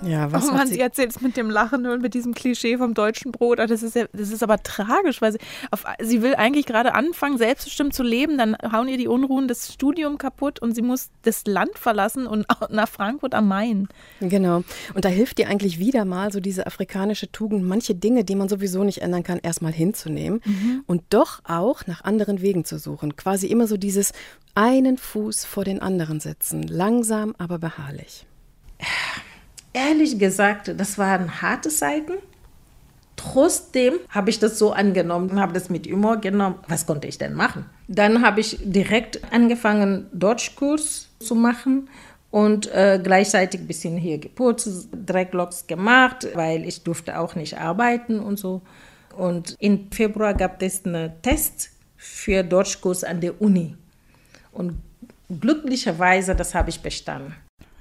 Ja, 0.07 0.33
was 0.33 0.49
oh 0.49 0.53
Mann, 0.53 0.69
sie, 0.69 0.81
erzählt 0.81 1.11
es 1.11 1.21
mit 1.21 1.37
dem 1.37 1.51
Lachen 1.51 1.87
und 1.87 2.03
mit 2.03 2.14
diesem 2.14 2.35
Klischee 2.35 2.79
vom 2.79 2.95
deutschen 2.95 3.33
Brot. 3.33 3.61
Ah, 3.61 3.67
das 3.67 3.83
ist, 3.83 3.95
ja, 3.95 4.07
das 4.12 4.31
ist 4.31 4.43
aber 4.43 4.62
tragisch, 4.62 5.21
weil 5.23 5.33
sie, 5.33 5.38
auf, 5.71 5.85
sie 6.01 6.23
will 6.23 6.35
eigentlich 6.35 6.67
gerade 6.67 6.95
anfangen, 6.95 7.38
selbstbestimmt 7.38 7.95
zu 7.95 8.03
leben. 8.03 8.38
Dann 8.38 8.57
hauen 8.73 8.88
ihr 8.88 8.99
die 8.99 9.09
Unruhen 9.09 9.49
das 9.49 9.73
Studium 9.73 10.19
kaputt 10.19 10.61
und 10.61 10.75
sie 10.75 10.83
muss 10.83 11.11
das 11.23 11.45
Land 11.47 11.79
verlassen 11.79 12.27
und 12.27 12.47
nach 12.71 12.88
Frankfurt 12.88 13.35
am 13.35 13.49
Main. 13.49 13.88
Genau. 14.21 14.62
Und 14.95 15.05
da 15.05 15.09
hilft 15.09 15.38
ihr 15.40 15.49
eigentlich 15.49 15.79
wieder 15.79 16.05
mal 16.05 16.33
so 16.33 16.40
diese 16.40 16.67
afrikanische 16.67 17.31
Tugend, 17.31 17.64
manche 17.64 17.95
Dinge, 17.95 18.25
die 18.25 18.35
man 18.35 18.49
sowieso 18.49 18.85
nicht 18.85 19.03
ändern 19.03 19.23
kann, 19.23 19.38
erstmal 19.38 19.73
hinzunehmen 19.73 20.40
mhm. 20.45 20.83
und 20.87 21.03
doch 21.11 21.40
auch 21.45 21.87
nach 21.87 22.05
anderen 22.05 22.40
Wegen 22.40 22.64
zu 22.64 22.79
suchen. 22.79 23.17
Quasi 23.17 23.47
immer 23.47 23.67
so 23.67 23.77
dieses 23.77 24.12
einen 24.55 24.99
Fuß 24.99 25.45
vor 25.45 25.64
den 25.64 25.81
anderen 25.83 26.21
setzen. 26.21 26.62
Langsam, 26.62 27.35
aber 27.38 27.59
beharrlich. 27.59 28.27
Ehrlich 29.75 30.19
gesagt, 30.19 30.73
das 30.79 30.99
waren 30.99 31.43
harte 31.43 31.69
Zeiten. 31.69 32.15
Trotzdem 33.17 33.95
habe 34.09 34.31
ich 34.31 34.39
das 34.39 34.59
so 34.59 34.73
angenommen 34.73 35.31
und 35.31 35.41
habe 35.41 35.53
das 35.53 35.69
mit 35.69 35.87
Humor 35.87 36.19
genommen. 36.19 36.57
Was 36.69 36.87
konnte 36.87 37.09
ich 37.09 37.19
denn 37.19 37.35
machen? 37.35 37.67
Dann 37.89 38.25
habe 38.25 38.41
ich 38.41 38.59
direkt 38.63 39.21
angefangen, 39.33 40.07
Deutschkurs 40.13 41.09
zu 41.19 41.35
machen 41.35 41.89
und 42.31 42.73
äh, 42.73 43.01
gleichzeitig 43.03 43.61
ein 43.61 43.67
bisschen 43.67 43.97
hier 43.97 44.19
geputzt, 44.19 44.89
Drecklocks 44.93 45.67
gemacht, 45.67 46.27
weil 46.35 46.65
ich 46.65 46.83
durfte 46.83 47.19
auch 47.19 47.35
nicht 47.35 47.59
arbeiten 47.59 48.21
und 48.21 48.39
so. 48.39 48.63
Und 49.17 49.57
im 49.59 49.91
Februar 49.91 50.35
gab 50.35 50.63
es 50.63 50.85
einen 50.85 51.13
Test 51.23 51.71
für 51.97 52.45
Deutschkurs 52.45 53.03
an 53.03 53.21
der 53.21 53.41
Uni. 53.41 53.77
Und 54.53 54.81
glücklicherweise, 55.41 56.37
das 56.37 56.55
habe 56.55 56.71
ich 56.71 56.81
bestanden. 56.81 57.35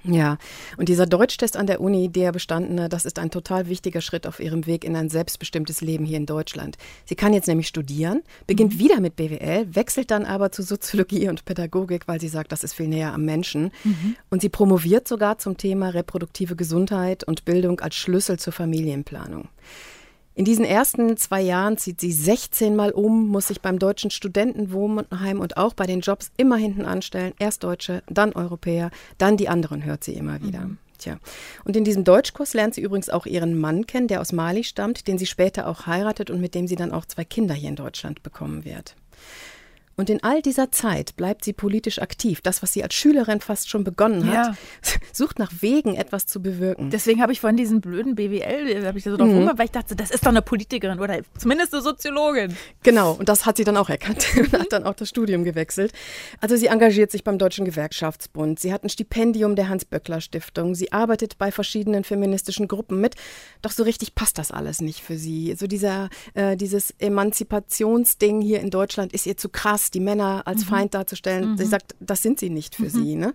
Ja, 0.06 0.38
und 0.78 0.89
dieser 0.89 1.06
Deutschtest 1.06 1.56
an 1.56 1.66
der 1.66 1.80
Uni, 1.80 2.10
der 2.10 2.34
bestandene, 2.34 2.89
das 2.89 3.06
ist 3.06 3.20
ein 3.20 3.32
total 3.32 3.70
wichtiger 3.70 4.02
Schritt 4.02 4.28
auf 4.28 4.42
ihrem 4.42 4.66
Weg 4.66 4.84
in 4.84 4.98
ein 4.98 5.10
selbstbestimmtes 5.10 5.80
Leben 5.80 6.04
hier 6.04 6.18
in 6.18 6.26
Deutschland. 6.26 6.78
Sie 7.06 7.16
kann 7.16 7.34
jetzt 7.34 7.48
nämlich 7.48 7.68
studieren, 7.68 8.22
beginnt 8.46 8.76
mhm. 8.76 8.80
wieder 8.80 9.00
mit 9.00 9.16
BWL, 9.16 9.74
wechselt 9.74 10.12
dann 10.12 10.26
aber 10.26 10.52
zu 10.52 10.62
Soziologie 10.62 11.30
und 11.30 11.46
Pädagogik, 11.46 12.08
weil 12.08 12.20
sie 12.20 12.28
sagt, 12.28 12.52
das 12.52 12.66
ist 12.66 12.74
viel 12.74 12.89
näher 12.89 13.13
am 13.13 13.24
Menschen. 13.24 13.72
Mhm. 13.86 14.18
Und 14.30 14.42
sie 14.42 14.50
promoviert 14.50 15.08
sogar 15.08 15.38
zum 15.38 15.58
Thema 15.58 15.89
reproduktive 15.89 16.58
Gesundheit 16.58 17.24
und 17.24 17.46
Bildung 17.46 17.80
als 17.80 17.96
Schlüssel 17.96 18.38
zur 18.38 18.52
Familienplanung. 18.52 19.48
In 20.36 20.46
diesen 20.46 20.65
ersten 20.65 21.15
zwei 21.17 21.41
Jahren 21.41 21.78
zieht 21.78 22.02
sie 22.02 22.12
16 22.12 22.76
Mal 22.76 22.91
um, 22.91 23.28
muss 23.28 23.48
sich 23.50 23.62
beim 23.62 23.78
deutschen 23.78 24.10
Studentenwohnheim 24.10 25.39
und 25.39 25.58
auch 25.58 25.74
bei 25.74 25.86
den 25.86 26.02
Jobs 26.02 26.32
immer 26.38 26.58
hinten 26.58 26.86
anstellen. 26.86 27.34
Erst 27.38 27.63
Deutsche, 27.63 28.02
dann 28.08 28.34
Europäer, 28.34 28.89
dann 29.19 29.38
die 29.38 29.48
anderen 29.48 29.86
hört 29.86 30.04
sie 30.04 30.13
immer 30.13 30.41
wieder. 30.41 30.62
Mhm. 30.62 30.78
Tja. 30.98 31.19
Und 31.65 31.76
in 31.76 31.84
diesem 31.84 32.04
Deutschkurs 32.04 32.54
lernt 32.54 32.74
sie 32.74 32.82
übrigens 32.82 33.10
auch 33.10 33.26
ihren 33.26 33.60
Mann 33.60 33.86
kennen, 33.86 34.08
der 34.08 34.22
aus 34.22 34.32
Mali 34.32 34.63
stammt, 34.63 35.08
den 35.08 35.17
sie 35.17 35.26
später 35.26 35.67
auch 35.67 35.86
heiratet 35.86 36.30
und 36.32 36.41
mit 36.41 36.56
dem 36.56 36.67
sie 36.67 36.76
dann 36.76 36.93
auch 36.93 37.06
zwei 37.06 37.26
Kinder 37.26 37.54
hier 37.54 37.69
in 37.69 37.76
Deutschland 37.76 38.24
bekommen 38.24 38.65
wird. 38.65 38.96
Und 39.96 40.10
in 40.10 40.24
all 40.24 40.42
dieser 40.42 40.72
Zeit 40.72 41.16
bleibt 41.16 41.46
sie 41.46 41.54
politisch 41.54 42.00
aktiv. 42.00 42.42
Das, 42.42 42.64
was 42.64 42.74
sie 42.74 42.84
als 42.84 42.96
Schülerin 42.96 43.42
fast 43.42 43.70
schon 43.70 43.84
begonnen 43.84 44.28
hat, 44.28 44.48
ja. 44.48 44.56
sucht 45.12 45.38
nach 45.38 45.52
Wegen, 45.62 45.96
etwas 45.96 46.26
zu 46.26 46.42
bewirken. 46.42 46.90
Deswegen 46.90 47.22
habe 47.22 47.32
ich 47.32 47.42
vorhin 47.42 47.58
diesen 47.58 47.80
blöden 47.80 48.16
BWL, 48.16 48.86
habe 48.86 48.98
ich 48.98 49.04
so 49.04 49.16
drauf 49.16 49.28
mhm. 49.28 49.52
weil 49.56 49.66
ich 49.66 49.72
dachte, 49.72 49.96
das 49.96 50.10
ist 50.10 50.26
doch 50.26 50.32
eine 50.32 50.42
Politikerin 50.42 51.00
oder 51.00 51.20
zumindest 51.38 51.74
eine 51.74 51.84
Soziologin. 51.84 52.56
Genau, 52.82 53.14
und 53.14 53.30
das 53.30 53.46
hat 53.46 53.58
sie 53.58 53.64
dann 53.64 53.78
auch 53.78 53.90
erkannt 53.90 54.26
und 54.36 54.54
hat 54.54 54.72
dann 54.72 54.84
auch 54.84 54.96
das 54.96 55.10
Studium 55.10 55.44
gewechselt. 55.44 55.94
Also 56.42 56.56
sie 56.56 56.68
engagiert 56.68 57.12
sich 57.12 57.24
beim 57.24 57.38
Deutschen 57.38 57.66
Gewerkschaftsbund. 57.66 58.60
Sie 58.60 58.74
hat 58.74 58.84
ein 58.84 58.90
Stipendium 58.90 59.56
der 59.56 59.70
Hans-Böckler-Stiftung. 59.70 60.74
Sie 60.74 60.92
arbeitet 60.92 61.38
bei 61.38 61.52
verschiedenen 61.52 62.04
feministischen 62.04 62.68
Gruppen 62.68 63.00
mit. 63.00 63.16
Doch 63.62 63.72
so 63.72 63.84
richtig 63.84 64.16
passt 64.16 64.40
das 64.40 64.52
alles 64.52 64.82
nicht 64.82 65.02
für 65.02 65.18
sie. 65.18 65.56
So 65.56 65.68
dieser, 65.68 66.10
äh, 66.34 66.58
dieses 66.58 66.92
Emanzipationsding 66.98 68.42
hier 68.42 68.60
in 68.60 68.72
Deutschland 68.72 69.14
ist 69.14 69.28
ihr 69.28 69.38
zu 69.38 69.50
krass 69.50 69.83
Hass, 69.84 69.91
die 69.91 70.00
Männer 70.00 70.43
als 70.46 70.62
mhm. 70.62 70.69
Feind 70.69 70.93
darzustellen. 70.93 71.52
Mhm. 71.52 71.58
Sie 71.58 71.65
sagt, 71.65 71.96
das 72.00 72.22
sind 72.22 72.39
sie 72.39 72.50
nicht 72.50 72.76
für 72.76 72.84
mhm. 72.84 72.89
sie. 72.89 73.15
Ne? 73.15 73.34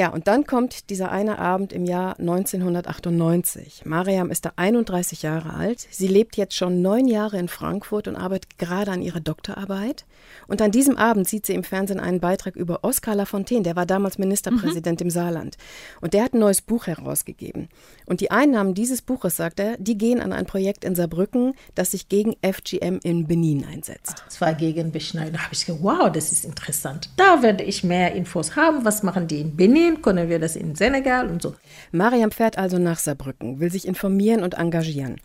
Ja, 0.00 0.08
und 0.08 0.28
dann 0.28 0.46
kommt 0.46 0.88
dieser 0.88 1.12
eine 1.12 1.38
Abend 1.38 1.74
im 1.74 1.84
Jahr 1.84 2.18
1998. 2.18 3.82
Mariam 3.84 4.30
ist 4.30 4.46
da 4.46 4.52
31 4.56 5.20
Jahre 5.20 5.52
alt. 5.52 5.86
Sie 5.90 6.08
lebt 6.08 6.38
jetzt 6.38 6.56
schon 6.56 6.80
neun 6.80 7.06
Jahre 7.06 7.36
in 7.36 7.48
Frankfurt 7.48 8.08
und 8.08 8.16
arbeitet 8.16 8.56
gerade 8.56 8.92
an 8.92 9.02
ihrer 9.02 9.20
Doktorarbeit. 9.20 10.06
Und 10.48 10.62
an 10.62 10.70
diesem 10.70 10.96
Abend 10.96 11.28
sieht 11.28 11.44
sie 11.44 11.52
im 11.52 11.64
Fernsehen 11.64 12.00
einen 12.00 12.18
Beitrag 12.18 12.56
über 12.56 12.82
Oskar 12.82 13.14
Lafontaine, 13.14 13.62
der 13.62 13.76
war 13.76 13.84
damals 13.84 14.16
Ministerpräsident 14.16 15.00
mhm. 15.00 15.06
im 15.06 15.10
Saarland. 15.10 15.58
Und 16.00 16.14
der 16.14 16.24
hat 16.24 16.32
ein 16.32 16.40
neues 16.40 16.62
Buch 16.62 16.86
herausgegeben. 16.86 17.68
Und 18.06 18.22
die 18.22 18.30
Einnahmen 18.30 18.72
dieses 18.72 19.02
Buches, 19.02 19.36
sagt 19.36 19.60
er, 19.60 19.76
die 19.76 19.98
gehen 19.98 20.22
an 20.22 20.32
ein 20.32 20.46
Projekt 20.46 20.82
in 20.82 20.94
Saarbrücken, 20.94 21.52
das 21.74 21.90
sich 21.90 22.08
gegen 22.08 22.36
FGM 22.40 23.00
in 23.02 23.26
Benin 23.26 23.66
einsetzt. 23.66 24.24
Es 24.26 24.40
war 24.40 24.54
gegen 24.54 24.92
Beschneidung. 24.92 25.34
Da 25.34 25.44
habe 25.44 25.52
ich 25.52 25.66
gedacht, 25.66 25.82
wow, 25.82 26.10
das 26.10 26.32
ist 26.32 26.46
interessant. 26.46 27.10
Da 27.18 27.42
werde 27.42 27.64
ich 27.64 27.84
mehr 27.84 28.14
Infos 28.14 28.56
haben. 28.56 28.86
Was 28.86 29.02
machen 29.02 29.28
die 29.28 29.42
in 29.42 29.56
Benin? 29.56 29.89
Hin, 29.90 30.02
können 30.02 30.28
wir 30.28 30.38
das 30.38 30.56
in 30.56 30.74
Senegal 30.74 31.28
und 31.28 31.42
so. 31.42 31.54
Mariam 31.92 32.30
fährt 32.30 32.58
also 32.58 32.78
nach 32.78 32.98
Saarbrücken, 32.98 33.60
will 33.60 33.70
sich 33.70 33.86
informieren 33.86 34.42
und 34.42 34.54
engagieren. 34.54 35.16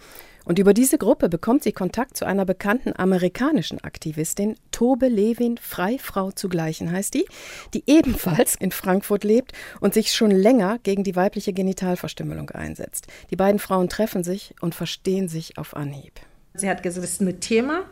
Und 0.46 0.60
über 0.60 0.76
diese 0.76 1.00
Gruppe 1.00 1.28
bekommt 1.28 1.64
sie 1.64 1.72
Kontakt 1.72 2.16
zu 2.16 2.26
einer 2.26 2.46
bekannten 2.46 2.94
amerikanischen 2.96 3.84
Aktivistin, 3.84 4.56
Tobe 4.72 5.08
Levin, 5.08 5.58
Freifrau 5.58 6.32
zugleichen 6.32 6.92
heißt 6.92 7.16
die, 7.16 7.26
die 7.74 7.84
ebenfalls 7.88 8.56
in 8.56 8.72
Frankfurt 8.72 9.24
lebt 9.24 9.54
und 9.80 9.96
sich 9.96 10.14
schon 10.14 10.30
länger 10.30 10.78
gegen 10.84 11.04
die 11.04 11.16
weibliche 11.16 11.52
Genitalverstümmelung 11.52 12.52
einsetzt. 12.52 13.08
Die 13.32 13.36
beiden 13.36 13.60
Frauen 13.60 13.90
treffen 13.90 14.24
sich 14.24 14.54
und 14.62 14.76
verstehen 14.76 15.28
sich 15.28 15.58
auf 15.58 15.76
Anhieb. 15.76 16.14
Sie 16.54 16.70
hat 16.70 16.84
gesagt, 16.84 17.04
das 17.04 17.14
ist 17.14 17.22
ein 17.22 17.40
Thema, 17.40 17.86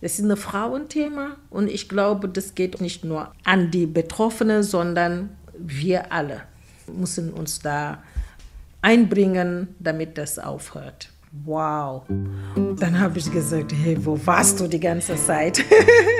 das 0.00 0.18
ist 0.18 0.24
ein 0.24 0.36
Frauenthema 0.36 1.36
und 1.48 1.70
ich 1.70 1.88
glaube, 1.88 2.28
das 2.28 2.56
geht 2.56 2.80
nicht 2.80 3.04
nur 3.04 3.32
an 3.44 3.70
die 3.70 3.86
Betroffenen, 3.86 4.64
sondern 4.64 5.37
wir 5.58 6.12
alle 6.12 6.42
müssen 6.86 7.32
uns 7.32 7.60
da 7.60 8.02
einbringen, 8.82 9.68
damit 9.78 10.18
das 10.18 10.38
aufhört. 10.38 11.10
Wow. 11.44 12.04
Dann 12.78 12.98
habe 12.98 13.18
ich 13.18 13.30
gesagt, 13.30 13.72
hey, 13.72 13.98
wo 14.00 14.18
warst 14.24 14.60
du 14.60 14.66
die 14.66 14.80
ganze 14.80 15.14
Zeit? 15.16 15.62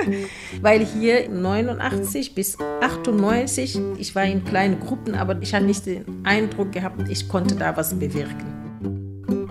Weil 0.61 0.85
hier 0.85 1.27
89 1.29 2.35
bis 2.35 2.57
98, 2.81 3.79
ich 3.97 4.13
war 4.13 4.25
in 4.25 4.45
kleinen 4.45 4.79
Gruppen, 4.79 5.15
aber 5.15 5.41
ich 5.41 5.55
habe 5.55 5.65
nicht 5.65 5.87
den 5.87 6.05
Eindruck 6.23 6.71
gehabt, 6.71 7.09
ich 7.09 7.27
konnte 7.27 7.55
da 7.55 7.75
was 7.75 7.93
bewirken. 7.95 8.59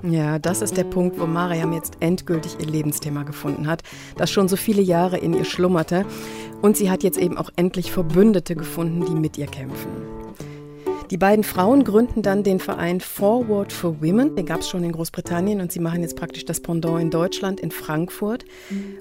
Ja, 0.05 0.38
das 0.38 0.62
ist 0.62 0.77
der 0.77 0.85
Punkt, 0.85 1.18
wo 1.18 1.27
Mariam 1.27 1.72
jetzt 1.72 1.98
endgültig 2.01 2.57
ihr 2.61 2.66
Lebensthema 2.66 3.24
gefunden 3.24 3.66
hat, 3.66 3.83
das 4.16 4.31
schon 4.31 4.48
so 4.48 4.57
viele 4.57 4.81
Jahre 4.81 5.18
in 5.18 5.35
ihr 5.35 5.44
schlummerte. 5.44 6.07
Und 6.61 6.77
sie 6.77 6.90
hat 6.90 7.03
jetzt 7.03 7.18
eben 7.18 7.38
auch 7.38 7.51
endlich 7.57 7.92
Verbündete 7.92 8.57
gefunden, 8.57 9.05
die 9.05 9.14
mit 9.14 9.38
ihr 9.38 9.47
kämpfen. 9.47 10.08
Die 11.11 11.16
beiden 11.16 11.42
Frauen 11.42 11.85
gründen 11.85 12.21
dann 12.21 12.42
den 12.42 12.61
Verein 12.61 13.01
Forward 13.01 13.73
for 13.73 14.03
Women. 14.03 14.37
Den 14.37 14.44
gab 14.44 14.61
es 14.61 14.68
schon 14.68 14.85
in 14.85 14.92
Großbritannien 14.92 15.62
und 15.62 15.73
sie 15.73 15.81
machen 15.81 16.03
jetzt 16.03 16.16
praktisch 16.16 16.44
das 16.44 16.61
Pendant 16.61 17.01
in 17.01 17.11
Deutschland, 17.11 17.61
in 17.61 17.71
Frankfurt. 17.71 18.44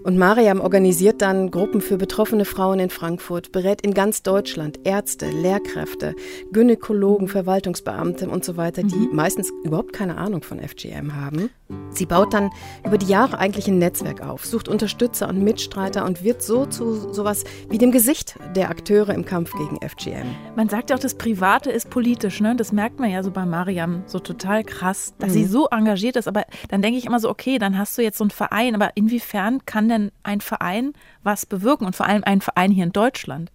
Und 0.04 0.18
Mariam 0.18 0.62
organisiert 0.62 1.22
dann 1.22 1.52
Gruppen 1.52 1.82
für 1.82 1.98
betroffene 1.98 2.46
Frauen 2.46 2.80
in 2.80 2.90
Frankfurt, 2.90 3.52
berät 3.52 3.82
in 3.82 3.94
ganz 3.94 4.24
Deutschland 4.24 4.80
Ärzte, 4.86 5.30
Lehrkräfte, 5.30 6.16
Gynäkologen, 6.54 7.28
Verwaltungsbeamte 7.28 8.30
und 8.30 8.46
so 8.46 8.56
weiter, 8.56 8.84
die 8.84 8.96
mhm. 8.96 9.16
meistens 9.16 9.52
überhaupt 9.66 9.92
keine 9.92 10.18
Ahnung 10.18 10.44
von 10.44 10.60
FGM 10.60 11.14
haben. 11.16 11.50
Sie 11.90 12.06
baut 12.06 12.34
dann 12.34 12.52
über 12.86 12.98
die 12.98 13.08
Jahre 13.08 13.40
eigentlich 13.40 13.68
ein 13.68 13.80
Netzwerk 13.80 14.22
auf, 14.22 14.46
sucht 14.46 14.70
Unterstützer 14.70 15.28
und 15.28 15.44
Mitstreiter 15.44 16.06
und 16.06 16.24
wird 16.24 16.42
so 16.42 16.66
zu 16.66 17.12
sowas 17.14 17.44
wie 17.70 17.78
dem 17.78 17.92
Gesicht 17.92 18.36
der 18.56 18.70
Akteure 18.70 19.14
im 19.14 19.26
Kampf 19.26 19.52
gegen 19.52 19.78
FGM. 19.86 20.28
Man 20.56 20.70
sagt 20.70 20.90
ja 20.90 20.96
auch, 20.96 21.00
das 21.00 21.16
Private 21.16 21.70
ist 21.70 21.90
politisch, 21.98 22.42
ne? 22.42 22.56
Das 22.56 22.72
merkt 22.72 23.00
man 23.00 23.10
ja 23.10 23.24
so 23.24 23.32
bei 23.32 23.44
Mariam 23.44 24.04
so 24.06 24.20
total 24.20 24.64
krass, 24.64 25.16
dass 25.18 25.30
mhm. 25.30 25.34
sie 25.34 25.46
so 25.46 25.68
engagiert 25.70 26.16
ist. 26.16 26.28
Aber 26.28 26.46
dann 26.70 26.84
denke 26.84 27.00
ich 27.00 27.08
immer 27.08 27.20
so, 27.20 27.28
okay, 27.28 27.58
dann 27.58 27.76
hast 27.76 27.98
du 27.98 28.04
jetzt 28.04 28.20
so 28.20 28.24
einen 28.24 28.30
Verein, 28.30 28.76
aber 28.76 28.92
inwiefern 28.94 29.66
kann 29.66 29.90
denn 29.90 30.12
ein 30.22 30.40
Verein 30.40 30.94
was 31.24 31.48
bewirken 31.48 31.88
und 31.88 31.96
vor 31.96 32.06
allem 32.06 32.24
ein 32.24 32.40
Verein 32.40 32.70
hier 32.70 32.84
in 32.84 32.92
Deutschland? 32.92 33.52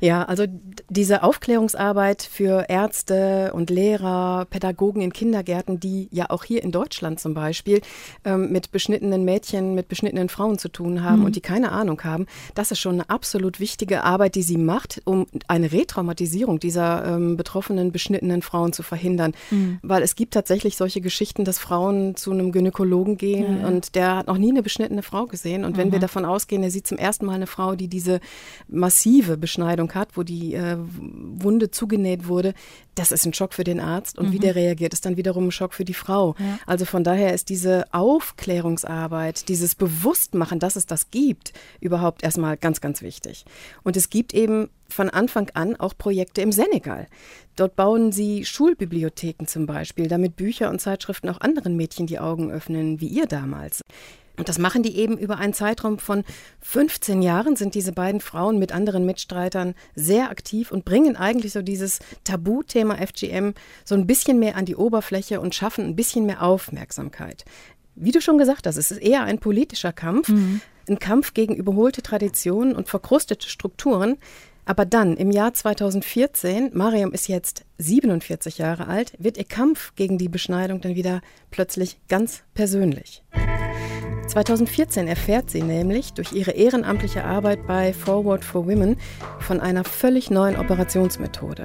Ja, 0.00 0.24
also 0.24 0.46
diese 0.88 1.22
Aufklärungsarbeit 1.22 2.22
für 2.22 2.66
Ärzte 2.68 3.52
und 3.52 3.68
Lehrer, 3.68 4.46
Pädagogen 4.48 5.02
in 5.02 5.12
Kindergärten, 5.12 5.78
die 5.78 6.08
ja 6.10 6.30
auch 6.30 6.44
hier 6.44 6.62
in 6.62 6.72
Deutschland 6.72 7.20
zum 7.20 7.34
Beispiel 7.34 7.82
ähm, 8.24 8.50
mit 8.50 8.72
beschnittenen 8.72 9.24
Mädchen, 9.24 9.74
mit 9.74 9.88
beschnittenen 9.88 10.30
Frauen 10.30 10.58
zu 10.58 10.68
tun 10.68 11.04
haben 11.04 11.20
mhm. 11.20 11.26
und 11.26 11.36
die 11.36 11.42
keine 11.42 11.72
Ahnung 11.72 12.02
haben, 12.02 12.26
das 12.54 12.70
ist 12.70 12.78
schon 12.78 12.94
eine 12.94 13.10
absolut 13.10 13.60
wichtige 13.60 14.04
Arbeit, 14.04 14.34
die 14.36 14.42
sie 14.42 14.56
macht, 14.56 15.02
um 15.04 15.26
eine 15.48 15.70
Retraumatisierung 15.70 16.60
dieser 16.60 17.04
ähm, 17.04 17.36
betroffenen, 17.36 17.92
beschnittenen 17.92 18.40
Frauen 18.40 18.72
zu 18.72 18.82
verhindern. 18.82 19.32
Mhm. 19.50 19.80
Weil 19.82 20.02
es 20.02 20.16
gibt 20.16 20.32
tatsächlich 20.32 20.76
solche 20.76 21.02
Geschichten, 21.02 21.44
dass 21.44 21.58
Frauen 21.58 22.16
zu 22.16 22.30
einem 22.30 22.52
Gynäkologen 22.52 23.18
gehen 23.18 23.60
ja. 23.60 23.68
und 23.68 23.94
der 23.94 24.16
hat 24.16 24.28
noch 24.28 24.38
nie 24.38 24.50
eine 24.50 24.62
beschnittene 24.62 25.02
Frau 25.02 25.26
gesehen. 25.26 25.64
Und 25.64 25.72
mhm. 25.72 25.76
wenn 25.76 25.92
wir 25.92 25.98
davon 25.98 26.24
ausgehen, 26.24 26.62
er 26.62 26.70
sieht 26.70 26.86
zum 26.86 26.96
ersten 26.96 27.26
Mal 27.26 27.34
eine 27.34 27.46
Frau, 27.46 27.74
die 27.74 27.88
diese 27.88 28.20
massive 28.66 29.36
Beschneidung 29.36 29.49
hat, 29.58 30.16
wo 30.16 30.22
die 30.22 30.54
äh, 30.54 30.76
Wunde 30.78 31.70
zugenäht 31.70 32.26
wurde, 32.28 32.54
das 32.94 33.12
ist 33.12 33.24
ein 33.26 33.32
Schock 33.32 33.54
für 33.54 33.64
den 33.64 33.80
Arzt 33.80 34.18
und 34.18 34.28
mhm. 34.28 34.32
wie 34.32 34.38
der 34.38 34.54
reagiert, 34.54 34.92
ist 34.92 35.06
dann 35.06 35.16
wiederum 35.16 35.48
ein 35.48 35.52
Schock 35.52 35.74
für 35.74 35.84
die 35.84 35.94
Frau. 35.94 36.34
Ja. 36.38 36.58
Also 36.66 36.84
von 36.84 37.04
daher 37.04 37.34
ist 37.34 37.48
diese 37.48 37.84
Aufklärungsarbeit, 37.92 39.48
dieses 39.48 39.74
Bewusstmachen, 39.74 40.58
dass 40.58 40.76
es 40.76 40.86
das 40.86 41.10
gibt, 41.10 41.52
überhaupt 41.80 42.22
erstmal 42.22 42.56
ganz, 42.56 42.80
ganz 42.80 43.02
wichtig. 43.02 43.44
Und 43.82 43.96
es 43.96 44.10
gibt 44.10 44.34
eben 44.34 44.68
von 44.88 45.08
Anfang 45.08 45.50
an 45.54 45.76
auch 45.76 45.96
Projekte 45.96 46.42
im 46.42 46.52
Senegal. 46.52 47.06
Dort 47.56 47.76
bauen 47.76 48.12
sie 48.12 48.44
Schulbibliotheken 48.44 49.46
zum 49.46 49.66
Beispiel, 49.66 50.08
damit 50.08 50.36
Bücher 50.36 50.70
und 50.70 50.80
Zeitschriften 50.80 51.28
auch 51.28 51.40
anderen 51.40 51.76
Mädchen 51.76 52.06
die 52.06 52.18
Augen 52.18 52.50
öffnen, 52.50 53.00
wie 53.00 53.08
ihr 53.08 53.26
damals. 53.26 53.82
Und 54.40 54.48
das 54.48 54.58
machen 54.58 54.82
die 54.82 54.96
eben 54.96 55.18
über 55.18 55.36
einen 55.36 55.52
Zeitraum 55.52 55.98
von 55.98 56.24
15 56.62 57.20
Jahren, 57.20 57.56
sind 57.56 57.74
diese 57.74 57.92
beiden 57.92 58.22
Frauen 58.22 58.58
mit 58.58 58.72
anderen 58.72 59.04
Mitstreitern 59.04 59.74
sehr 59.94 60.30
aktiv 60.30 60.72
und 60.72 60.86
bringen 60.86 61.14
eigentlich 61.14 61.52
so 61.52 61.60
dieses 61.60 61.98
Tabuthema 62.24 62.96
FGM 62.96 63.52
so 63.84 63.94
ein 63.94 64.06
bisschen 64.06 64.38
mehr 64.38 64.56
an 64.56 64.64
die 64.64 64.76
Oberfläche 64.76 65.42
und 65.42 65.54
schaffen 65.54 65.84
ein 65.84 65.94
bisschen 65.94 66.24
mehr 66.24 66.42
Aufmerksamkeit. 66.42 67.44
Wie 67.96 68.12
du 68.12 68.22
schon 68.22 68.38
gesagt 68.38 68.66
hast, 68.66 68.78
es 68.78 68.90
ist 68.90 69.02
eher 69.02 69.24
ein 69.24 69.40
politischer 69.40 69.92
Kampf, 69.92 70.30
mhm. 70.30 70.62
ein 70.88 70.98
Kampf 70.98 71.34
gegen 71.34 71.54
überholte 71.54 72.00
Traditionen 72.00 72.74
und 72.74 72.88
verkrustete 72.88 73.46
Strukturen. 73.46 74.16
Aber 74.64 74.86
dann, 74.86 75.18
im 75.18 75.30
Jahr 75.30 75.52
2014, 75.52 76.70
Mariam 76.72 77.12
ist 77.12 77.28
jetzt 77.28 77.66
47 77.76 78.56
Jahre 78.56 78.86
alt, 78.86 79.12
wird 79.18 79.36
ihr 79.36 79.44
Kampf 79.44 79.92
gegen 79.96 80.16
die 80.16 80.30
Beschneidung 80.30 80.80
dann 80.80 80.94
wieder 80.94 81.20
plötzlich 81.50 81.98
ganz 82.08 82.42
persönlich. 82.54 83.22
2014 84.30 85.08
erfährt 85.08 85.50
sie 85.50 85.62
nämlich 85.62 86.12
durch 86.12 86.32
ihre 86.32 86.52
ehrenamtliche 86.52 87.24
Arbeit 87.24 87.66
bei 87.66 87.92
Forward 87.92 88.44
for 88.44 88.64
Women 88.64 88.96
von 89.40 89.60
einer 89.60 89.82
völlig 89.82 90.30
neuen 90.30 90.56
Operationsmethode. 90.56 91.64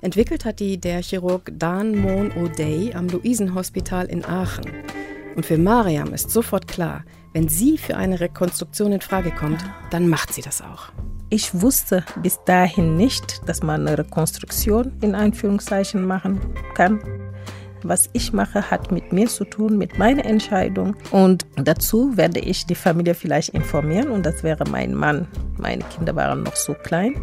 Entwickelt 0.00 0.44
hat 0.44 0.60
die 0.60 0.78
der 0.78 1.02
Chirurg 1.02 1.50
Dan 1.52 1.98
Moon 1.98 2.30
O'Day 2.32 2.94
am 2.94 3.08
Luisenhospital 3.08 4.06
in 4.06 4.24
Aachen. 4.24 4.64
Und 5.34 5.44
für 5.44 5.58
Mariam 5.58 6.14
ist 6.14 6.30
sofort 6.30 6.68
klar, 6.68 7.04
wenn 7.32 7.48
sie 7.48 7.78
für 7.78 7.96
eine 7.96 8.20
Rekonstruktion 8.20 8.92
in 8.92 9.00
Frage 9.00 9.32
kommt, 9.32 9.64
dann 9.90 10.08
macht 10.08 10.32
sie 10.32 10.42
das 10.42 10.62
auch. 10.62 10.92
Ich 11.30 11.60
wusste 11.60 12.04
bis 12.22 12.38
dahin 12.44 12.96
nicht, 12.96 13.48
dass 13.48 13.60
man 13.60 13.88
eine 13.88 13.98
Rekonstruktion 13.98 14.92
in 15.00 15.16
Anführungszeichen 15.16 16.06
machen 16.06 16.38
kann 16.74 17.23
was 17.86 18.08
ich 18.12 18.32
mache, 18.32 18.70
hat 18.70 18.90
mit 18.92 19.12
mir 19.12 19.28
zu 19.28 19.44
tun, 19.44 19.78
mit 19.78 19.98
meiner 19.98 20.24
Entscheidung. 20.24 20.96
Und 21.10 21.46
dazu 21.56 22.16
werde 22.16 22.40
ich 22.40 22.66
die 22.66 22.74
Familie 22.74 23.14
vielleicht 23.14 23.50
informieren 23.50 24.10
und 24.10 24.24
das 24.24 24.42
wäre 24.42 24.64
mein 24.70 24.94
Mann. 24.94 25.28
Meine 25.58 25.84
Kinder 25.84 26.16
waren 26.16 26.42
noch 26.42 26.56
so 26.56 26.74
klein, 26.74 27.14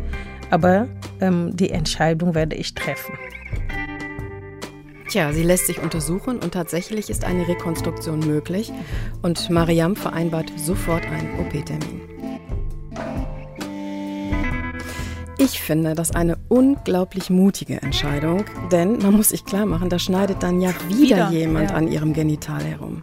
aber 0.50 0.88
ähm, 1.20 1.56
die 1.56 1.72
Entscheidung 1.72 2.36
werde 2.36 2.56
ich 2.56 2.74
treffen. 2.74 3.14
Tja, 5.10 5.34
sie 5.34 5.44
lässt 5.44 5.68
sich 5.68 5.80
untersuchen 5.80 6.40
und 6.40 6.54
tatsächlich 6.54 7.10
ist 7.10 7.26
eine 7.26 7.46
Rekonstruktion 7.46 8.20
möglich 8.20 8.72
und 9.22 9.50
Mariam 9.50 9.98
vereinbart 9.98 10.54
sofort 10.56 11.04
einen 11.06 11.38
OP-Termin. 11.38 12.11
Ich 15.44 15.60
finde 15.60 15.96
das 15.96 16.12
eine 16.12 16.38
unglaublich 16.50 17.32
mutige 17.32 17.82
Entscheidung, 17.82 18.46
denn 18.72 19.00
man 19.00 19.16
muss 19.16 19.30
sich 19.30 19.44
klar 19.44 19.66
machen, 19.66 19.90
da 19.90 19.98
schneidet 19.98 20.44
dann 20.44 20.62
ja 20.62 20.70
wieder, 20.88 21.00
wieder 21.00 21.32
jemand 21.32 21.72
ja. 21.72 21.78
an 21.78 21.88
ihrem 21.88 22.14
Genital 22.14 22.64
herum. 22.64 23.02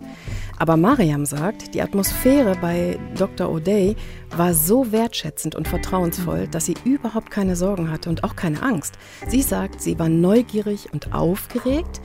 Aber 0.57 0.77
Mariam 0.77 1.27
sagt, 1.27 1.74
die 1.74 1.83
Atmosphäre 1.83 2.57
bei 2.61 2.96
Dr. 3.16 3.48
O'Day 3.48 3.96
war 4.37 4.55
so 4.55 4.92
wertschätzend 4.92 5.57
und 5.57 5.66
vertrauensvoll, 5.66 6.46
dass 6.46 6.66
sie 6.66 6.77
überhaupt 6.85 7.33
keine 7.33 7.57
Sorgen 7.57 7.90
hatte 7.90 8.09
und 8.09 8.22
auch 8.22 8.37
keine 8.37 8.62
Angst. 8.62 8.94
Sie 9.27 9.42
sagt, 9.42 9.81
sie 9.81 9.98
war 9.98 10.09
neugierig 10.09 10.92
und 10.92 11.12
aufgeregt. 11.12 12.01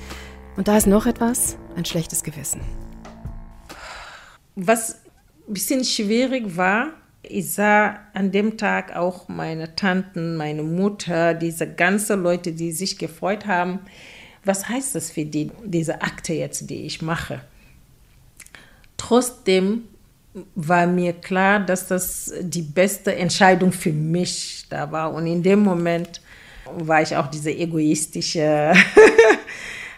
Und 0.58 0.68
da 0.68 0.78
ist 0.78 0.88
noch 0.88 1.06
etwas, 1.06 1.58
ein 1.76 1.86
schlechtes 1.86 2.24
Gewissen. 2.24 2.62
Was 4.56 4.96
ein 5.48 5.54
bisschen 5.54 5.84
schwierig 5.84 6.58
war, 6.58 6.94
ich 7.24 7.54
sah 7.54 8.00
an 8.14 8.32
dem 8.32 8.58
Tag 8.58 8.96
auch 8.96 9.30
meine 9.30 9.76
Tanten, 9.76 10.36
meine 10.36 10.64
Mutter, 10.64 11.34
diese 11.34 11.68
ganzen 11.68 12.22
Leute, 12.22 12.52
die 12.52 12.72
sich 12.72 12.98
gefreut 12.98 13.48
haben. 13.48 13.80
Was 14.44 14.68
heißt 14.68 14.96
das 14.96 15.12
für 15.12 15.26
die, 15.26 15.52
diese 15.64 16.02
Akte 16.02 16.34
jetzt, 16.34 16.70
die 16.70 16.86
ich 16.86 17.02
mache? 17.02 17.42
Trotzdem 18.98 19.84
war 20.56 20.86
mir 20.86 21.14
klar, 21.14 21.60
dass 21.60 21.88
das 21.88 22.34
die 22.42 22.62
beste 22.62 23.16
Entscheidung 23.16 23.72
für 23.72 23.94
mich 23.94 24.66
da 24.70 24.92
war. 24.92 25.14
Und 25.14 25.28
in 25.28 25.44
dem 25.44 25.60
Moment 25.60 26.22
war 26.66 27.02
ich 27.02 27.16
auch 27.16 27.28
diese 27.28 27.52
egoistische. 27.52 28.74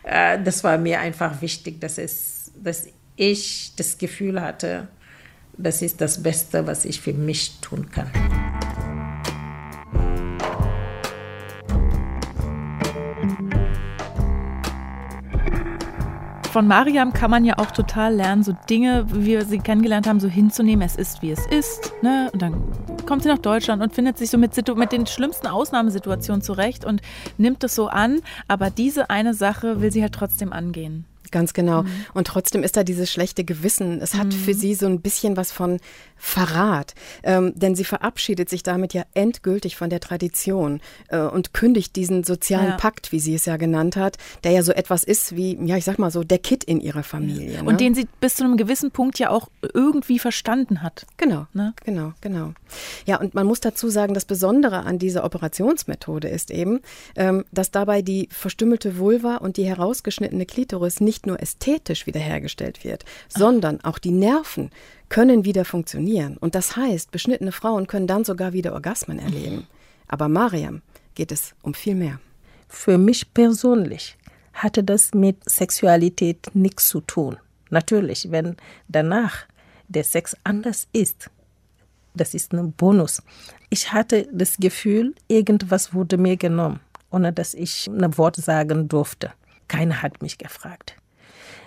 Äh, 0.08 0.44
das 0.44 0.64
war 0.64 0.78
mir 0.78 1.00
einfach 1.00 1.42
wichtig, 1.42 1.82
dass, 1.82 1.98
es, 1.98 2.52
dass 2.64 2.86
ich 3.16 3.72
das 3.76 3.98
Gefühl 3.98 4.40
hatte, 4.40 4.88
das 5.58 5.82
ist 5.82 6.02
das 6.02 6.22
Beste, 6.22 6.68
was 6.68 6.86
ich 6.86 7.02
für 7.02 7.14
mich 7.14 7.60
tun 7.62 7.90
kann. 7.90 8.10
Von 16.52 16.68
Mariam 16.68 17.12
kann 17.12 17.30
man 17.32 17.44
ja 17.44 17.58
auch 17.58 17.72
total 17.72 18.16
lernen, 18.16 18.42
so 18.42 18.56
Dinge, 18.70 19.06
wie 19.12 19.26
wir 19.26 19.46
sie 19.46 19.60
kennengelernt 19.60 20.08
haben, 20.08 20.22
so 20.22 20.30
hinzunehmen, 20.30 20.86
es 20.86 20.96
ist, 20.96 21.22
wie 21.22 21.32
es 21.32 21.46
ist. 21.48 21.92
Ne? 22.02 22.30
Und 22.32 22.42
dann 22.42 22.64
kommt 23.06 23.24
sie 23.24 23.30
nach 23.30 23.40
Deutschland 23.40 23.84
und 23.84 23.94
findet 23.94 24.18
sich 24.18 24.30
so 24.30 24.38
mit, 24.38 24.56
Situ 24.56 24.74
mit 24.76 24.94
den 24.94 25.06
schlimmsten 25.06 25.48
Ausnahmesituationen 25.48 26.42
zurecht 26.42 26.86
und 26.86 27.02
nimmt 27.38 27.62
es 27.66 27.76
so 27.76 27.90
an. 27.90 28.22
Aber 28.48 28.70
diese 28.70 29.10
eine 29.10 29.34
Sache 29.34 29.82
will 29.82 29.92
sie 29.92 30.02
halt 30.02 30.14
trotzdem 30.14 30.54
angehen. 30.54 31.04
Ganz 31.32 31.54
genau. 31.54 31.84
Mhm. 31.84 31.90
Und 32.14 32.28
trotzdem 32.28 32.64
ist 32.64 32.78
da 32.78 32.84
dieses 32.84 33.12
schlechte 33.12 33.44
Gewissen. 33.44 34.02
Es 34.02 34.14
hat 34.14 34.28
mhm. 34.28 34.32
für 34.32 34.54
sie 34.54 34.76
so 34.76 34.86
ein 34.86 35.02
bisschen 35.02 35.38
was 35.38 35.52
von 35.52 35.80
Verrat. 36.18 36.94
Ähm, 37.24 37.54
denn 37.56 37.76
sie 37.76 37.84
verabschiedet 37.84 38.50
sich 38.50 38.64
damit 38.64 38.94
ja 38.94 39.04
endgültig 39.14 39.76
von 39.76 39.90
der 39.90 40.00
Tradition 40.00 40.82
äh, 41.10 41.20
und 41.20 41.54
kündigt 41.54 41.96
diesen 41.96 42.24
sozialen 42.24 42.70
ja. 42.70 42.78
Pakt, 42.78 43.12
wie 43.12 43.20
sie 43.20 43.36
es 43.36 43.46
ja 43.46 43.58
genannt 43.58 43.96
hat, 43.96 44.18
der 44.44 44.52
ja 44.52 44.64
so 44.64 44.72
etwas 44.72 45.04
ist 45.04 45.36
wie, 45.36 45.58
ja, 45.66 45.78
ich 45.78 45.86
sag 45.86 46.00
mal 46.00 46.12
so, 46.12 46.24
der 46.24 46.40
Kit 46.40 46.64
in 46.64 46.80
ihrer 46.80 47.04
Familie. 47.04 47.62
Ne? 47.62 47.70
Und 47.70 47.80
den 47.80 47.94
sie 47.96 48.08
bis 48.22 48.36
zu 48.36 48.44
einem 48.44 48.58
gewissen 48.58 48.92
Punkt 48.92 49.20
ja 49.20 49.30
auch 49.30 49.50
irgendwie 49.74 50.20
verstanden 50.20 50.82
hat. 50.82 51.06
Genau, 51.18 51.48
ne? 51.54 51.74
genau, 51.84 52.14
genau. 52.22 52.54
Ja, 53.06 53.20
und 53.20 53.36
man 53.36 53.46
muss 53.46 53.60
dazu 53.60 53.90
sagen, 53.90 54.14
das 54.14 54.26
Besondere 54.26 54.84
an 54.84 55.00
dieser 55.00 55.24
Operationsmethode 55.24 56.28
ist 56.28 56.50
eben, 56.50 56.80
ähm, 57.16 57.46
dass 57.52 57.72
dabei 57.72 58.02
die 58.02 58.30
verstümmelte 58.32 58.98
Vulva 58.98 59.38
und 59.38 59.58
die 59.58 59.66
herausgeschnittene 59.66 60.46
Klitoris 60.46 61.02
nicht 61.02 61.15
nur 61.24 61.42
ästhetisch 61.42 62.06
wiederhergestellt 62.08 62.84
wird, 62.84 63.06
sondern 63.30 63.82
auch 63.82 64.00
die 64.00 64.12
Nerven 64.12 64.72
können 65.10 65.46
wieder 65.46 65.66
funktionieren. 65.66 66.38
Und 66.38 66.56
das 66.56 66.76
heißt, 66.76 67.12
beschnittene 67.12 67.52
Frauen 67.52 67.88
können 67.88 68.08
dann 68.08 68.26
sogar 68.26 68.54
wieder 68.54 68.74
Orgasmen 68.74 69.20
erleben. 69.20 69.68
Aber 70.08 70.28
Mariam 70.28 70.82
geht 71.16 71.32
es 71.32 71.56
um 71.62 71.74
viel 71.74 71.96
mehr. 71.96 72.20
Für 72.68 72.98
mich 72.98 73.34
persönlich 73.34 74.18
hatte 74.54 74.84
das 74.84 75.14
mit 75.14 75.50
Sexualität 75.50 76.50
nichts 76.54 76.90
zu 76.90 77.02
tun. 77.02 77.38
Natürlich, 77.70 78.32
wenn 78.32 78.56
danach 78.88 79.46
der 79.88 80.04
Sex 80.04 80.36
anders 80.44 80.88
ist, 80.94 81.30
das 82.14 82.34
ist 82.34 82.54
ein 82.54 82.72
Bonus. 82.72 83.22
Ich 83.70 83.92
hatte 83.92 84.28
das 84.32 84.58
Gefühl, 84.58 85.16
irgendwas 85.28 85.94
wurde 85.94 86.18
mir 86.18 86.38
genommen, 86.38 86.80
ohne 87.12 87.34
dass 87.34 87.54
ich 87.54 87.88
ein 87.88 88.18
Wort 88.18 88.38
sagen 88.38 88.88
durfte. 88.88 89.34
Keiner 89.68 90.02
hat 90.02 90.22
mich 90.22 90.38
gefragt. 90.38 90.96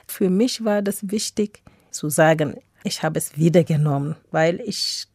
Für 0.09 0.31
mich 0.31 0.65
war 0.65 0.83
das 0.83 1.11
wichtig 1.11 1.63
zu 1.91 2.09
sagen, 2.09 2.57
ich 2.83 3.03
habe 3.03 3.19
es 3.19 3.37
wiedergenommen, 3.37 4.17
weil 4.31 4.61
ich 4.61 5.07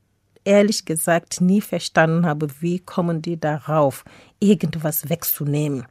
ehrlich 0.46 0.86
gesagt 0.86 1.42
nie 1.42 1.62
verstanden 1.62 2.26
habe, 2.26 2.48
wie 2.60 2.80
kommen 2.80 3.22
die 3.22 3.40
darauf, 3.40 4.06
irgendwas 4.40 5.10
wegzunehmen. 5.10 5.86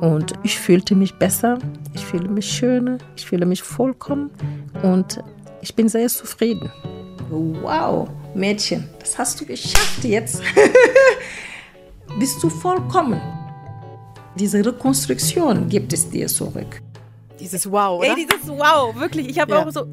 Und 0.00 0.32
ich 0.42 0.58
fühlte 0.58 0.94
mich 0.96 1.14
besser, 1.14 1.58
ich 1.94 2.04
fühle 2.04 2.28
mich 2.28 2.50
schöner, 2.50 2.98
ich 3.16 3.24
fühle 3.24 3.46
mich 3.46 3.62
vollkommen 3.62 4.30
und 4.82 5.22
ich 5.62 5.74
bin 5.74 5.88
sehr 5.88 6.08
zufrieden. 6.08 6.70
Wow, 7.30 8.08
Mädchen, 8.34 8.88
das 8.98 9.16
hast 9.16 9.40
du 9.40 9.46
geschafft 9.46 10.04
jetzt. 10.04 10.42
Bist 12.18 12.42
du 12.42 12.50
vollkommen. 12.50 13.20
Diese 14.38 14.64
Rekonstruktion 14.64 15.68
gibt 15.68 15.92
es 15.92 16.10
dir 16.10 16.26
zurück. 16.26 16.82
Dieses 17.40 17.70
Wow, 17.70 18.00
oder? 18.00 18.08
Ey, 18.08 18.26
dieses 18.26 18.48
Wow, 18.48 18.96
wirklich. 18.96 19.28
Ich 19.28 19.38
habe 19.38 19.52
ja. 19.52 19.64
auch 19.64 19.70
so, 19.70 19.86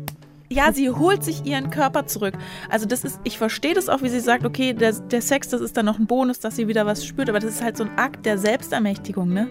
ja, 0.50 0.72
sie 0.72 0.90
holt 0.90 1.24
sich 1.24 1.46
ihren 1.46 1.70
Körper 1.70 2.06
zurück. 2.06 2.34
Also 2.70 2.86
das 2.86 3.04
ist, 3.04 3.20
ich 3.24 3.38
verstehe 3.38 3.74
das 3.74 3.90
auch, 3.90 4.02
wie 4.02 4.10
sie 4.10 4.20
sagt, 4.20 4.46
okay, 4.46 4.74
der, 4.74 4.94
der 4.94 5.22
Sex, 5.22 5.50
das 5.50 5.62
ist 5.62 5.76
dann 5.76 5.86
noch 5.86 6.00
ein 6.00 6.08
Bonus, 6.08 6.40
dass 6.40 6.56
sie 6.56 6.68
wieder 6.68 6.86
was 6.86 7.06
spürt, 7.06 7.30
aber 7.30 7.40
das 7.40 7.56
ist 7.56 7.64
halt 7.64 7.78
so 7.78 7.84
ein 7.84 7.98
Akt 7.98 8.26
der 8.26 8.38
Selbstermächtigung, 8.38 9.34
ne? 9.34 9.48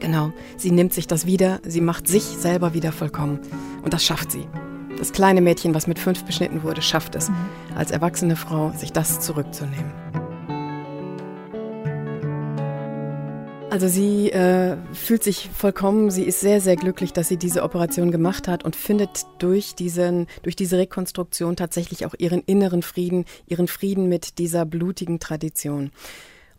Genau, 0.00 0.32
sie 0.56 0.70
nimmt 0.70 0.92
sich 0.92 1.06
das 1.06 1.26
wieder, 1.26 1.60
sie 1.64 1.80
macht 1.80 2.06
sich 2.06 2.22
selber 2.22 2.74
wieder 2.74 2.92
vollkommen. 2.92 3.40
Und 3.82 3.94
das 3.94 4.04
schafft 4.04 4.30
sie. 4.30 4.46
Das 4.98 5.12
kleine 5.12 5.40
Mädchen, 5.40 5.74
was 5.74 5.86
mit 5.86 5.98
fünf 5.98 6.24
beschnitten 6.24 6.62
wurde, 6.62 6.82
schafft 6.82 7.14
es, 7.14 7.28
mhm. 7.28 7.36
als 7.74 7.90
erwachsene 7.90 8.36
Frau 8.36 8.72
sich 8.72 8.92
das 8.92 9.20
zurückzunehmen. 9.20 9.92
Also 13.68 13.88
sie 13.88 14.30
äh, 14.30 14.76
fühlt 14.92 15.24
sich 15.24 15.50
vollkommen, 15.52 16.10
sie 16.10 16.22
ist 16.22 16.40
sehr, 16.40 16.60
sehr 16.60 16.76
glücklich, 16.76 17.12
dass 17.12 17.28
sie 17.28 17.36
diese 17.36 17.62
Operation 17.64 18.12
gemacht 18.12 18.46
hat 18.46 18.64
und 18.64 18.76
findet 18.76 19.26
durch, 19.38 19.74
diesen, 19.74 20.28
durch 20.42 20.54
diese 20.54 20.78
Rekonstruktion 20.78 21.56
tatsächlich 21.56 22.06
auch 22.06 22.14
ihren 22.16 22.42
inneren 22.42 22.82
Frieden, 22.82 23.24
ihren 23.46 23.66
Frieden 23.66 24.08
mit 24.08 24.38
dieser 24.38 24.64
blutigen 24.64 25.18
Tradition. 25.18 25.90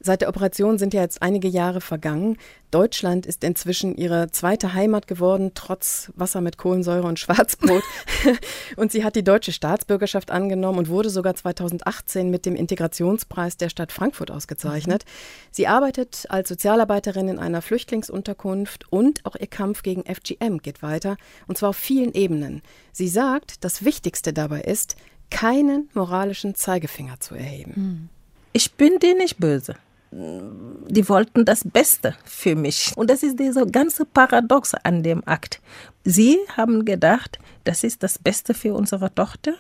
Seit 0.08 0.22
der 0.22 0.30
Operation 0.30 0.78
sind 0.78 0.94
ja 0.94 1.02
jetzt 1.02 1.22
einige 1.22 1.50
Jahre 1.50 1.82
vergangen. 1.82 2.38
Deutschland 2.72 3.26
ist 3.26 3.44
inzwischen 3.44 3.94
ihre 3.94 4.32
zweite 4.32 4.74
Heimat 4.74 5.06
geworden, 5.06 5.52
trotz 5.54 6.14
Wasser 6.16 6.40
mit 6.40 6.58
Kohlensäure 6.58 7.06
und 7.06 7.20
Schwarzbrot. 7.20 7.84
und 8.78 8.94
sie 8.94 9.04
hat 9.04 9.18
die 9.18 9.24
deutsche 9.26 9.52
Staatsbürgerschaft 9.52 10.32
angenommen 10.32 10.80
und 10.80 10.88
wurde 10.88 11.10
sogar 11.10 11.36
2018 11.36 12.30
mit 12.30 12.46
dem 12.46 12.56
Integrationspreis 12.56 13.58
der 13.58 13.68
Stadt 13.68 13.92
Frankfurt 13.92 14.32
ausgezeichnet. 14.32 15.04
Mhm. 15.04 15.12
Sie 15.52 15.68
arbeitet 15.68 16.26
als 16.30 16.48
Sozialarbeiterin 16.48 17.28
in 17.28 17.38
einer 17.38 17.62
Flüchtlingsunterkunft 17.62 18.86
und 18.90 19.26
auch 19.26 19.36
ihr 19.36 19.48
Kampf 19.48 19.84
gegen 19.84 20.06
FGM 20.06 20.60
geht 20.60 20.82
weiter, 20.82 21.18
und 21.48 21.58
zwar 21.58 21.72
auf 21.72 21.78
vielen 21.78 22.14
Ebenen. 22.14 22.62
Sie 22.94 23.10
sagt, 23.10 23.66
das 23.66 23.84
Wichtigste 23.84 24.32
dabei 24.32 24.62
ist, 24.62 24.96
keinen 25.30 25.90
moralischen 25.94 26.56
Zeigefinger 26.56 27.20
zu 27.20 27.36
erheben. 27.36 27.74
Mhm. 27.76 28.10
Ich 28.54 28.76
bin 28.76 29.00
dir 29.00 29.14
nicht 29.14 29.38
böse 29.40 29.76
die 30.12 31.10
wollten 31.10 31.44
das 31.44 31.64
Beste 31.66 32.16
für 32.24 32.56
mich. 32.56 32.94
Und 32.96 33.10
das 33.10 33.24
ist 33.24 33.40
dieser 33.40 33.66
ganze 33.66 34.06
Paradox 34.06 34.74
an 34.74 35.04
dem 35.04 35.22
Akt. 35.28 35.62
Sie 36.04 36.38
haben 36.56 36.86
gedacht, 36.86 37.40
das 37.66 37.84
ist 37.84 38.04
das 38.04 38.18
Beste 38.18 38.54
für 38.54 38.74
unsere 38.74 39.14
Tochter. 39.14 39.54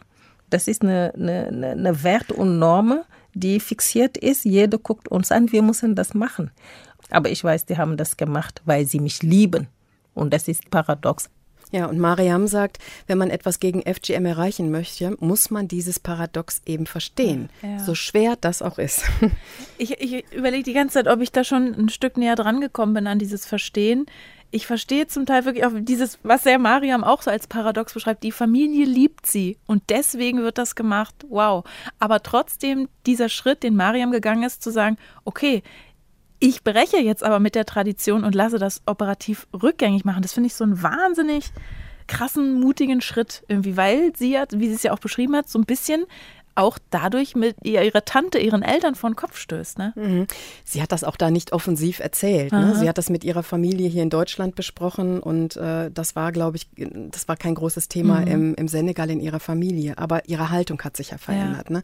Das 0.49 0.67
ist 0.69 0.83
eine, 0.83 1.13
eine, 1.15 1.71
eine 1.71 2.03
Wert 2.03 2.31
und 2.31 2.59
Norm, 2.59 3.01
die 3.33 3.59
fixiert 3.59 4.17
ist. 4.17 4.45
Jeder 4.45 4.77
guckt 4.77 5.09
uns 5.09 5.31
an, 5.31 5.51
wir 5.51 5.61
müssen 5.61 5.95
das 5.95 6.13
machen. 6.13 6.51
Aber 7.09 7.29
ich 7.29 7.43
weiß, 7.43 7.65
die 7.65 7.77
haben 7.77 7.97
das 7.97 8.15
gemacht, 8.15 8.61
weil 8.65 8.85
sie 8.85 8.99
mich 8.99 9.23
lieben. 9.23 9.67
Und 10.13 10.33
das 10.33 10.47
ist 10.47 10.69
paradox. 10.69 11.29
Ja, 11.71 11.87
und 11.87 11.99
Mariam 11.99 12.47
sagt, 12.47 12.77
wenn 13.07 13.17
man 13.17 13.29
etwas 13.29 13.59
gegen 13.59 13.81
FGM 13.81 14.25
erreichen 14.25 14.71
möchte, 14.71 15.17
muss 15.19 15.49
man 15.49 15.67
dieses 15.67 15.99
Paradox 15.99 16.61
eben 16.65 16.85
verstehen. 16.85 17.49
Ja. 17.61 17.79
So 17.79 17.93
schwer 17.93 18.37
das 18.39 18.61
auch 18.61 18.77
ist. 18.77 19.03
Ich, 19.79 19.91
ich 20.01 20.25
überlege 20.33 20.63
die 20.63 20.73
ganze 20.73 20.95
Zeit, 20.95 21.07
ob 21.07 21.21
ich 21.21 21.31
da 21.31 21.43
schon 21.43 21.75
ein 21.75 21.89
Stück 21.89 22.17
näher 22.17 22.35
dran 22.35 22.61
gekommen 22.61 22.95
bin 22.95 23.05
an 23.05 23.19
dieses 23.19 23.45
Verstehen. 23.45 24.07
Ich 24.49 24.65
verstehe 24.65 25.05
zum 25.05 25.27
Teil 25.27 25.45
wirklich 25.45 25.65
auch 25.65 25.71
dieses, 25.75 26.17
was 26.23 26.43
der 26.43 26.57
Mariam 26.57 27.03
auch 27.03 27.21
so 27.21 27.29
als 27.29 27.45
Paradox 27.45 27.93
beschreibt. 27.93 28.23
Die 28.23 28.31
Familie 28.31 28.85
liebt 28.85 29.27
sie 29.27 29.57
und 29.67 29.83
deswegen 29.89 30.41
wird 30.41 30.57
das 30.57 30.73
gemacht. 30.73 31.13
Wow. 31.29 31.65
Aber 31.99 32.23
trotzdem 32.23 32.89
dieser 33.05 33.29
Schritt, 33.29 33.61
den 33.61 33.75
Mariam 33.75 34.11
gegangen 34.11 34.43
ist, 34.43 34.63
zu 34.63 34.71
sagen, 34.71 34.97
okay, 35.25 35.61
ich 36.39 36.63
breche 36.63 36.97
jetzt 36.97 37.23
aber 37.23 37.39
mit 37.39 37.55
der 37.55 37.65
Tradition 37.65 38.23
und 38.23 38.35
lasse 38.35 38.59
das 38.59 38.81
operativ 38.85 39.47
rückgängig 39.53 40.05
machen. 40.05 40.21
Das 40.21 40.33
finde 40.33 40.47
ich 40.47 40.55
so 40.55 40.63
einen 40.63 40.81
wahnsinnig 40.81 41.51
krassen, 42.07 42.59
mutigen 42.59 43.01
Schritt 43.01 43.43
irgendwie, 43.47 43.75
weil 43.75 44.15
sie 44.15 44.31
ja, 44.31 44.45
wie 44.51 44.67
sie 44.69 44.75
es 44.75 44.83
ja 44.83 44.93
auch 44.93 44.99
beschrieben 44.99 45.35
hat, 45.35 45.49
so 45.49 45.59
ein 45.59 45.65
bisschen 45.65 46.05
auch 46.57 46.79
dadurch 46.89 47.35
mit 47.35 47.55
ihrer 47.63 48.03
Tante, 48.05 48.39
ihren 48.39 48.63
Eltern 48.63 48.95
vor 48.95 49.09
den 49.09 49.15
Kopf 49.15 49.37
stößt. 49.37 49.77
Ne? 49.77 49.93
Mhm. 49.95 50.27
Sie 50.63 50.81
hat 50.81 50.91
das 50.91 51.03
auch 51.03 51.15
da 51.15 51.29
nicht 51.29 51.53
offensiv 51.53 51.99
erzählt. 51.99 52.51
Ne? 52.51 52.75
Sie 52.75 52.89
hat 52.89 52.97
das 52.97 53.09
mit 53.09 53.23
ihrer 53.23 53.43
Familie 53.43 53.87
hier 53.87 54.03
in 54.03 54.09
Deutschland 54.09 54.55
besprochen 54.55 55.19
und 55.19 55.55
äh, 55.57 55.91
das 55.91 56.15
war, 56.15 56.31
glaube 56.31 56.57
ich, 56.57 56.67
das 57.11 57.27
war 57.27 57.37
kein 57.37 57.55
großes 57.55 57.87
Thema 57.87 58.21
mhm. 58.21 58.27
im, 58.27 58.55
im 58.55 58.67
Senegal 58.67 59.09
in 59.09 59.19
ihrer 59.19 59.39
Familie. 59.39 59.97
Aber 59.97 60.27
ihre 60.27 60.49
Haltung 60.49 60.81
hat 60.81 60.97
sich 60.97 61.11
ja 61.11 61.17
verändert. 61.17 61.69
Ja. 61.69 61.77
Ne? 61.77 61.83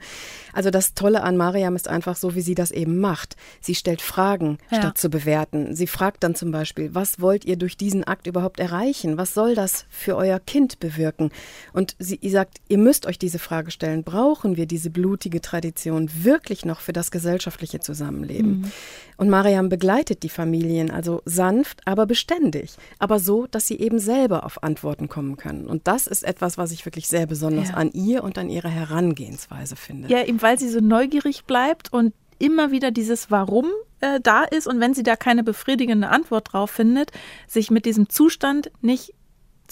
Also 0.54 0.70
das 0.70 0.94
Tolle 0.94 1.24
an 1.24 1.38
Mariam 1.38 1.76
ist 1.76 1.88
einfach 1.88 2.16
so, 2.16 2.36
wie 2.36 2.42
sie 2.42 2.56
das 2.56 2.72
eben 2.72 3.00
macht. 3.00 3.36
Sie 3.62 3.76
stellt 3.76 4.02
Fragen, 4.02 4.58
ja. 4.72 4.80
statt 4.80 4.98
zu 4.98 5.10
bewerten. 5.10 5.76
Sie 5.76 5.88
fragt 5.88 6.24
dann 6.24 6.36
zum 6.36 6.52
Beispiel, 6.52 6.94
was 6.94 7.20
wollt 7.20 7.46
ihr 7.46 7.58
durch 7.58 7.78
diesen 7.78 8.04
Akt 8.04 8.28
überhaupt 8.28 8.60
erreichen? 8.60 9.18
Was 9.18 9.34
soll 9.34 9.56
das 9.56 9.86
für 9.90 10.16
euer 10.16 10.40
Kind 10.40 10.80
bewirken? 10.80 11.32
Und 11.74 11.96
sie 12.00 12.20
sagt, 12.30 12.58
ihr 12.68 12.78
müsst 12.78 13.06
euch 13.06 13.20
diese 13.20 13.40
Frage 13.40 13.72
stellen. 13.72 14.04
Brauchen 14.04 14.58
wir 14.58 14.63
wir 14.64 14.68
diese 14.68 14.90
blutige 14.90 15.42
Tradition 15.42 16.10
wirklich 16.24 16.64
noch 16.64 16.80
für 16.80 16.94
das 16.94 17.12
gesellschaftliche 17.12 17.82
Zusammenleben. 17.82 18.62
Mhm. 18.62 18.72
Und 19.18 19.30
Mariam 19.30 19.68
begleitet 19.68 20.24
die 20.24 20.30
Familien 20.30 20.90
also 20.90 21.22
sanft, 21.26 21.82
aber 21.86 22.06
beständig, 22.06 22.76
aber 22.98 23.20
so, 23.20 23.46
dass 23.48 23.68
sie 23.68 23.80
eben 23.80 24.00
selber 24.00 24.46
auf 24.46 24.64
Antworten 24.64 25.10
kommen 25.10 25.36
können. 25.36 25.68
Und 25.68 25.88
das 25.88 26.08
ist 26.08 26.24
etwas, 26.24 26.58
was 26.58 26.72
ich 26.72 26.86
wirklich 26.86 27.08
sehr 27.08 27.26
besonders 27.26 27.70
ja. 27.70 27.76
an 27.76 27.92
ihr 27.92 28.24
und 28.24 28.38
an 28.38 28.50
ihrer 28.50 28.70
Herangehensweise 28.70 29.76
finde. 29.76 30.08
Ja, 30.10 30.24
eben 30.24 30.42
weil 30.42 30.58
sie 30.58 30.70
so 30.70 30.80
neugierig 30.80 31.44
bleibt 31.44 31.92
und 31.92 32.14
immer 32.40 32.72
wieder 32.72 32.92
dieses 32.92 33.30
Warum 33.32 33.66
äh, 34.00 34.20
da 34.22 34.44
ist 34.44 34.68
und 34.68 34.80
wenn 34.80 34.94
sie 34.94 35.04
da 35.04 35.16
keine 35.18 35.44
befriedigende 35.44 36.08
Antwort 36.08 36.54
drauf 36.54 36.72
findet, 36.72 37.12
sich 37.48 37.70
mit 37.70 37.86
diesem 37.86 38.10
Zustand 38.10 38.72
nicht 38.82 39.14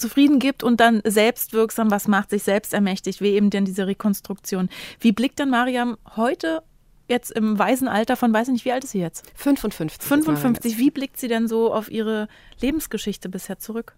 zufrieden 0.02 0.38
gibt 0.38 0.62
und 0.62 0.80
dann 0.80 1.00
selbstwirksam 1.04 1.90
was 1.90 2.08
macht, 2.08 2.30
sich 2.30 2.42
selbst 2.42 2.74
ermächtigt, 2.74 3.20
wie 3.20 3.30
eben 3.30 3.48
denn 3.48 3.64
diese 3.64 3.86
Rekonstruktion. 3.86 4.68
Wie 5.00 5.12
blickt 5.12 5.40
dann 5.40 5.48
Mariam 5.48 5.96
heute 6.16 6.62
jetzt 7.08 7.30
im 7.30 7.58
weisen 7.58 7.88
Alter 7.88 8.16
von, 8.16 8.32
weiß 8.32 8.48
ich 8.48 8.52
nicht, 8.52 8.64
wie 8.64 8.72
alt 8.72 8.84
ist 8.84 8.90
sie 8.90 9.00
jetzt? 9.00 9.30
55. 9.36 10.02
55. 10.02 10.78
Wie 10.78 10.90
blickt 10.90 11.18
sie 11.18 11.28
denn 11.28 11.48
so 11.48 11.72
auf 11.72 11.90
ihre 11.90 12.28
Lebensgeschichte 12.60 13.28
bisher 13.28 13.58
zurück? 13.58 13.96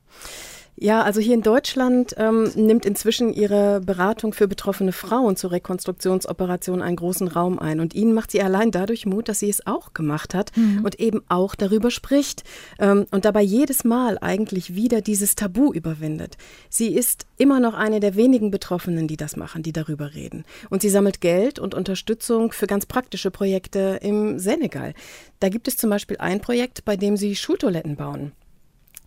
Ja, 0.76 1.02
also 1.02 1.20
hier 1.20 1.34
in 1.34 1.42
Deutschland 1.42 2.14
ähm, 2.18 2.50
nimmt 2.56 2.84
inzwischen 2.84 3.32
ihre 3.32 3.80
Beratung 3.80 4.32
für 4.32 4.48
betroffene 4.48 4.90
Frauen 4.90 5.36
zur 5.36 5.52
Rekonstruktionsoperation 5.52 6.82
einen 6.82 6.96
großen 6.96 7.28
Raum 7.28 7.60
ein. 7.60 7.78
Und 7.78 7.94
ihnen 7.94 8.12
macht 8.12 8.32
sie 8.32 8.42
allein 8.42 8.72
dadurch 8.72 9.06
Mut, 9.06 9.28
dass 9.28 9.38
sie 9.38 9.48
es 9.48 9.66
auch 9.68 9.92
gemacht 9.92 10.34
hat 10.34 10.50
mhm. 10.56 10.84
und 10.84 10.98
eben 10.98 11.22
auch 11.28 11.54
darüber 11.54 11.92
spricht 11.92 12.42
ähm, 12.80 13.06
und 13.12 13.24
dabei 13.24 13.42
jedes 13.42 13.84
Mal 13.84 14.18
eigentlich 14.20 14.74
wieder 14.74 15.00
dieses 15.00 15.36
Tabu 15.36 15.72
überwindet. 15.72 16.36
Sie 16.68 16.92
ist 16.92 17.26
immer 17.36 17.60
noch 17.60 17.74
eine 17.74 18.00
der 18.00 18.16
wenigen 18.16 18.50
Betroffenen, 18.50 19.06
die 19.06 19.16
das 19.16 19.36
machen, 19.36 19.62
die 19.62 19.72
darüber 19.72 20.14
reden. 20.14 20.44
Und 20.70 20.82
sie 20.82 20.88
sammelt 20.88 21.20
Geld 21.20 21.60
und 21.60 21.74
Unterstützung 21.74 22.50
für 22.50 22.66
ganz 22.66 22.84
praktische 22.84 23.30
Projekte 23.30 24.00
im 24.02 24.40
Senegal. 24.40 24.94
Da 25.38 25.50
gibt 25.50 25.68
es 25.68 25.76
zum 25.76 25.90
Beispiel 25.90 26.16
ein 26.18 26.40
Projekt, 26.40 26.84
bei 26.84 26.96
dem 26.96 27.16
sie 27.16 27.36
Schultoiletten 27.36 27.94
bauen. 27.94 28.32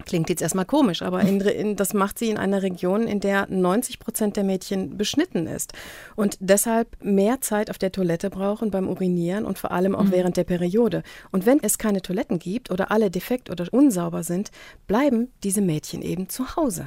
Klingt 0.07 0.29
jetzt 0.29 0.41
erstmal 0.41 0.63
komisch, 0.63 1.01
aber 1.01 1.19
in, 1.19 1.41
in, 1.41 1.75
das 1.75 1.93
macht 1.93 2.17
sie 2.17 2.29
in 2.29 2.37
einer 2.37 2.63
Region, 2.63 3.07
in 3.07 3.19
der 3.19 3.45
90 3.49 3.99
Prozent 3.99 4.37
der 4.37 4.45
Mädchen 4.45 4.97
beschnitten 4.97 5.47
ist 5.47 5.73
und 6.15 6.37
deshalb 6.39 6.87
mehr 7.03 7.41
Zeit 7.41 7.69
auf 7.69 7.77
der 7.77 7.91
Toilette 7.91 8.29
brauchen 8.29 8.71
beim 8.71 8.87
Urinieren 8.87 9.43
und 9.43 9.59
vor 9.59 9.71
allem 9.71 9.95
auch 9.95 10.05
mhm. 10.05 10.11
während 10.11 10.37
der 10.37 10.45
Periode. 10.45 11.03
Und 11.31 11.45
wenn 11.45 11.59
es 11.61 11.77
keine 11.77 12.01
Toiletten 12.01 12.39
gibt 12.39 12.71
oder 12.71 12.89
alle 12.89 13.11
defekt 13.11 13.49
oder 13.49 13.65
unsauber 13.71 14.23
sind, 14.23 14.49
bleiben 14.87 15.27
diese 15.43 15.59
Mädchen 15.61 16.01
eben 16.01 16.29
zu 16.29 16.55
Hause. 16.55 16.85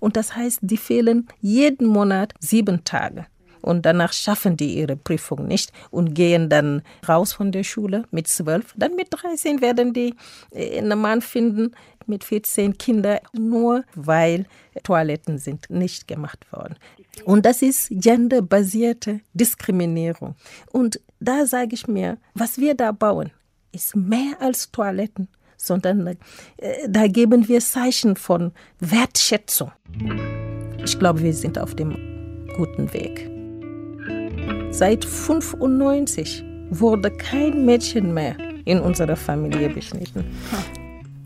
Und 0.00 0.16
das 0.16 0.34
heißt, 0.34 0.60
die 0.62 0.78
fehlen 0.78 1.28
jeden 1.42 1.86
Monat 1.86 2.32
sieben 2.40 2.82
Tage 2.84 3.26
und 3.60 3.84
danach 3.84 4.12
schaffen 4.12 4.56
die 4.56 4.78
ihre 4.78 4.96
Prüfung 4.96 5.46
nicht 5.46 5.72
und 5.90 6.14
gehen 6.14 6.48
dann 6.48 6.82
raus 7.08 7.32
von 7.32 7.52
der 7.52 7.64
Schule 7.64 8.04
mit 8.10 8.28
zwölf. 8.28 8.74
Dann 8.76 8.96
mit 8.96 9.08
13 9.10 9.60
werden 9.60 9.92
die 9.92 10.14
äh, 10.52 10.78
einen 10.78 10.98
Mann 10.98 11.20
finden, 11.20 11.72
mit 12.08 12.24
14 12.24 12.78
Kindern, 12.78 13.18
nur 13.32 13.84
weil 13.94 14.46
Toiletten 14.82 15.38
sind 15.38 15.70
nicht 15.70 16.08
gemacht 16.08 16.50
worden. 16.52 16.76
Und 17.24 17.46
das 17.46 17.62
ist 17.62 17.88
genderbasierte 17.90 19.20
Diskriminierung. 19.34 20.34
Und 20.72 21.00
da 21.20 21.46
sage 21.46 21.74
ich 21.74 21.86
mir, 21.88 22.18
was 22.34 22.58
wir 22.58 22.74
da 22.74 22.92
bauen, 22.92 23.30
ist 23.72 23.96
mehr 23.96 24.40
als 24.40 24.70
Toiletten, 24.70 25.28
sondern 25.56 26.06
äh, 26.06 26.88
da 26.88 27.06
geben 27.06 27.48
wir 27.48 27.60
Zeichen 27.60 28.16
von 28.16 28.52
Wertschätzung. 28.78 29.72
Ich 30.84 30.98
glaube, 30.98 31.22
wir 31.22 31.34
sind 31.34 31.58
auf 31.58 31.74
dem 31.74 32.46
guten 32.56 32.92
Weg. 32.92 33.28
Seit 34.70 35.04
95 35.04 36.44
wurde 36.70 37.10
kein 37.10 37.64
Mädchen 37.64 38.14
mehr 38.14 38.36
in 38.64 38.80
unserer 38.80 39.16
Familie 39.16 39.70
beschnitten. 39.70 40.24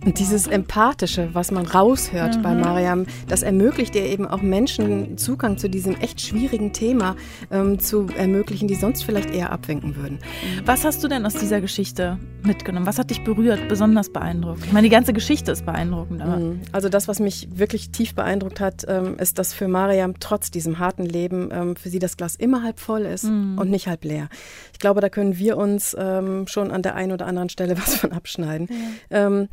Und 0.04 0.18
dieses 0.18 0.48
Empathische, 0.48 1.30
was 1.32 1.52
man 1.52 1.64
raushört 1.64 2.36
mhm. 2.36 2.42
bei 2.42 2.54
Mariam, 2.54 3.06
das 3.28 3.42
ermöglicht 3.42 3.94
ihr 3.94 4.04
eben 4.04 4.26
auch 4.26 4.42
Menschen 4.42 5.16
Zugang 5.16 5.58
zu 5.58 5.68
diesem 5.68 5.94
echt 6.00 6.20
schwierigen 6.20 6.72
Thema 6.72 7.14
ähm, 7.50 7.78
zu 7.78 8.08
ermöglichen, 8.16 8.66
die 8.66 8.74
sonst 8.74 9.04
vielleicht 9.04 9.30
eher 9.30 9.52
abwinken 9.52 9.94
würden. 9.96 10.18
Was 10.64 10.84
hast 10.84 11.04
du 11.04 11.08
denn 11.08 11.24
aus 11.24 11.34
dieser 11.34 11.60
Geschichte 11.60 12.18
mitgenommen? 12.42 12.86
Was 12.86 12.98
hat 12.98 13.10
dich 13.10 13.22
berührt, 13.22 13.68
besonders 13.68 14.10
beeindruckt? 14.10 14.64
Ich 14.64 14.72
meine, 14.72 14.88
die 14.88 14.92
ganze 14.92 15.12
Geschichte 15.12 15.52
ist 15.52 15.64
beeindruckend. 15.64 16.24
Mhm. 16.24 16.60
Also 16.72 16.88
das, 16.88 17.06
was 17.06 17.20
mich 17.20 17.48
wirklich 17.54 17.90
tief 17.90 18.14
beeindruckt 18.14 18.58
hat, 18.58 18.84
ähm, 18.88 19.16
ist, 19.18 19.38
dass 19.38 19.54
für 19.54 19.68
Mariam 19.68 20.14
trotz 20.18 20.50
diesem 20.50 20.80
harten 20.80 21.04
Leben 21.04 21.50
ähm, 21.52 21.76
für 21.76 21.90
sie 21.90 22.00
das 22.00 22.16
Glas 22.16 22.34
immer 22.34 22.64
halb 22.64 22.80
voll 22.80 23.02
ist 23.02 23.24
mhm. 23.24 23.56
und 23.56 23.70
nicht 23.70 23.86
halb 23.86 24.04
leer. 24.04 24.28
Ich 24.72 24.80
glaube, 24.80 25.00
da 25.00 25.08
können 25.08 25.38
wir 25.38 25.56
uns 25.56 25.96
ähm, 25.96 26.48
schon 26.48 26.72
an 26.72 26.82
der 26.82 26.96
einen 26.96 27.12
oder 27.12 27.26
anderen 27.26 27.50
Stelle 27.50 27.78
was 27.82 27.94
von 27.94 28.10
abschneiden. 28.10 28.68
Ja. 29.10 29.46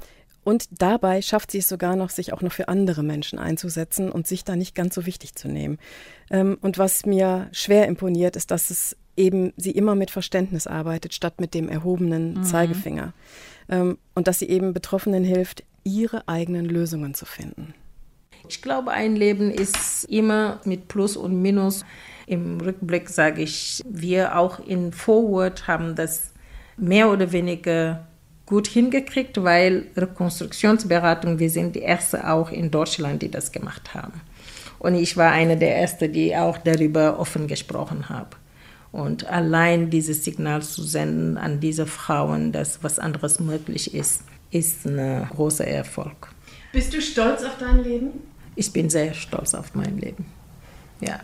Und 0.50 0.82
dabei 0.82 1.22
schafft 1.22 1.52
sie 1.52 1.60
es 1.60 1.70
sogar 1.70 1.96
noch, 1.96 2.10
sich 2.10 2.34
auch 2.34 2.42
noch 2.42 2.52
für 2.52 2.70
andere 2.70 3.04
Menschen 3.04 3.38
einzusetzen 3.38 4.12
und 4.12 4.26
sich 4.26 4.44
da 4.44 4.56
nicht 4.56 4.74
ganz 4.74 4.96
so 4.96 5.06
wichtig 5.06 5.36
zu 5.36 5.48
nehmen. 5.48 5.78
Ähm, 6.32 6.58
und 6.62 6.80
was 6.80 7.06
mir 7.06 7.50
schwer 7.52 7.88
imponiert, 7.88 8.36
ist, 8.36 8.50
dass 8.50 8.72
es 8.72 8.98
eben 9.16 9.54
sie 9.58 9.70
immer 9.70 9.94
mit 9.94 10.10
Verständnis 10.10 10.66
arbeitet, 10.66 11.14
statt 11.14 11.40
mit 11.40 11.54
dem 11.54 11.70
erhobenen 11.70 12.34
mhm. 12.34 12.44
Zeigefinger. 12.44 13.14
Ähm, 13.70 14.00
und 14.16 14.28
dass 14.28 14.40
sie 14.40 14.50
eben 14.50 14.74
Betroffenen 14.74 15.24
hilft, 15.24 15.64
ihre 15.84 16.28
eigenen 16.28 16.66
Lösungen 16.66 17.14
zu 17.14 17.28
finden. 17.28 17.76
Ich 18.48 18.64
glaube, 18.64 18.90
ein 18.90 19.16
Leben 19.16 19.52
ist 19.52 20.06
immer 20.06 20.62
mit 20.66 20.88
Plus 20.88 21.16
und 21.16 21.40
Minus. 21.40 21.86
Im 22.26 22.60
Rückblick 22.60 23.08
sage 23.10 23.44
ich, 23.44 23.84
wir 23.88 24.36
auch 24.36 24.60
in 24.66 24.94
Forward 24.94 25.68
haben 25.68 25.94
das 25.94 26.34
mehr 26.76 27.12
oder 27.12 27.32
weniger 27.32 28.09
gut 28.50 28.68
hingekriegt, 28.68 29.42
weil 29.44 29.86
Rekonstruktionsberatung, 29.96 31.38
wir 31.38 31.52
sind 31.52 31.76
die 31.76 31.82
erste 31.82 32.28
auch 32.30 32.52
in 32.52 32.72
Deutschland, 32.72 33.22
die 33.22 33.30
das 33.30 33.52
gemacht 33.52 33.94
haben. 33.94 34.22
Und 34.80 34.96
ich 34.96 35.16
war 35.18 35.32
eine 35.32 35.56
der 35.56 35.78
ersten, 35.78 36.12
die 36.12 36.36
auch 36.36 36.58
darüber 36.58 37.20
offen 37.20 37.48
gesprochen 37.48 38.10
habe. 38.10 38.30
Und 38.92 39.28
allein 39.28 39.92
dieses 39.92 40.26
Signal 40.26 40.64
zu 40.64 40.82
senden 40.82 41.38
an 41.38 41.60
diese 41.60 41.86
Frauen, 41.86 42.52
dass 42.52 42.84
was 42.84 42.98
anderes 42.98 43.40
möglich 43.40 43.94
ist, 43.94 44.24
ist 44.50 44.86
ein 44.86 45.28
großer 45.30 45.68
Erfolg. 45.68 46.30
Bist 46.74 46.92
du 46.94 47.02
stolz 47.02 47.44
auf 47.44 47.58
dein 47.60 47.84
Leben? 47.84 48.10
Ich 48.56 48.74
bin 48.74 48.90
sehr 48.90 49.14
stolz 49.14 49.54
auf 49.54 49.76
mein 49.76 50.00
Leben. 50.00 50.26
Ja. 51.02 51.20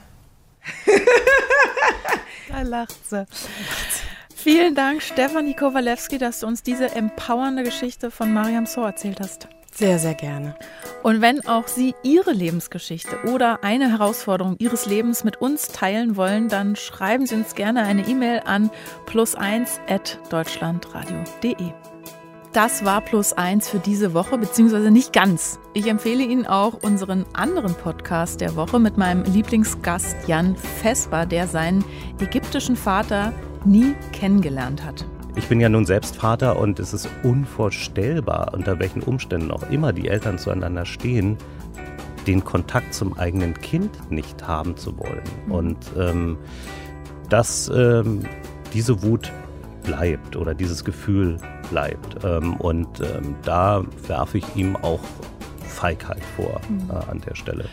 da 2.50 2.62
lacht 2.62 3.10
sie. 3.10 3.26
Vielen 4.46 4.76
Dank, 4.76 5.02
Stefanie 5.02 5.56
Kowalewski, 5.56 6.20
dass 6.20 6.42
du 6.42 6.46
uns 6.46 6.62
diese 6.62 6.94
empowernde 6.94 7.64
Geschichte 7.64 8.12
von 8.12 8.32
Mariam 8.32 8.68
So 8.68 8.84
erzählt 8.84 9.20
hast. 9.20 9.48
Sehr, 9.74 9.98
sehr 9.98 10.14
gerne. 10.14 10.56
Und 11.02 11.20
wenn 11.20 11.48
auch 11.48 11.68
Sie 11.68 11.96
Ihre 12.04 12.32
Lebensgeschichte 12.32 13.18
oder 13.34 13.64
eine 13.64 13.90
Herausforderung 13.90 14.56
Ihres 14.60 14.86
Lebens 14.86 15.24
mit 15.24 15.38
uns 15.38 15.70
teilen 15.70 16.16
wollen, 16.16 16.48
dann 16.48 16.76
schreiben 16.76 17.26
Sie 17.26 17.34
uns 17.34 17.56
gerne 17.56 17.86
eine 17.86 18.08
E-Mail 18.08 18.44
an 18.46 18.70
plus1.deutschlandradio.de. 19.08 21.72
Das 22.54 22.86
war 22.86 23.02
Plus 23.02 23.34
1 23.34 23.68
für 23.68 23.80
diese 23.80 24.14
Woche, 24.14 24.38
beziehungsweise 24.38 24.92
nicht 24.92 25.12
ganz. 25.12 25.58
Ich 25.74 25.88
empfehle 25.88 26.22
Ihnen 26.22 26.46
auch 26.46 26.84
unseren 26.84 27.26
anderen 27.34 27.74
Podcast 27.74 28.42
der 28.42 28.56
Woche 28.56 28.78
mit 28.78 28.96
meinem 28.96 29.24
Lieblingsgast 29.24 30.16
Jan 30.28 30.56
Vesper, 30.56 31.26
der 31.26 31.48
seinen 31.48 31.84
ägyptischen 32.20 32.76
Vater 32.76 33.34
nie 33.66 33.96
kennengelernt 34.12 34.84
hat. 34.84 35.06
Ich 35.36 35.48
bin 35.48 35.60
ja 35.60 35.68
nun 35.68 35.86
selbst 35.86 36.16
Vater 36.16 36.58
und 36.58 36.80
es 36.80 36.94
ist 36.94 37.10
unvorstellbar, 37.24 38.54
unter 38.54 38.80
welchen 38.80 39.02
Umständen 39.02 39.52
auch 39.52 39.70
immer 39.70 39.92
die 39.92 40.08
Eltern 40.08 40.38
zueinander 40.38 40.86
stehen, 40.86 41.38
den 42.26 42.44
Kontakt 42.44 42.94
zum 42.94 43.18
eigenen 43.18 43.54
Kind 43.54 44.12
nicht 44.12 44.48
haben 44.48 44.78
zu 44.78 44.98
wollen. 44.98 45.24
Mhm. 45.46 45.52
Und 45.52 45.78
ähm, 45.98 46.38
dass 47.30 47.70
ähm, 47.70 48.22
diese 48.74 49.04
Wut 49.04 49.32
bleibt 49.84 50.36
oder 50.36 50.54
dieses 50.54 50.84
Gefühl 50.84 51.38
bleibt. 51.70 52.24
Ähm, 52.24 52.56
und 52.56 53.00
ähm, 53.02 53.36
da 53.44 53.84
werfe 54.08 54.38
ich 54.40 54.56
ihm 54.56 54.76
auch 54.76 55.02
Feigheit 55.68 56.24
vor 56.36 56.62
mhm. 56.70 56.90
äh, 56.90 57.12
an 57.12 57.22
der 57.22 57.36
Stelle. 57.36 57.66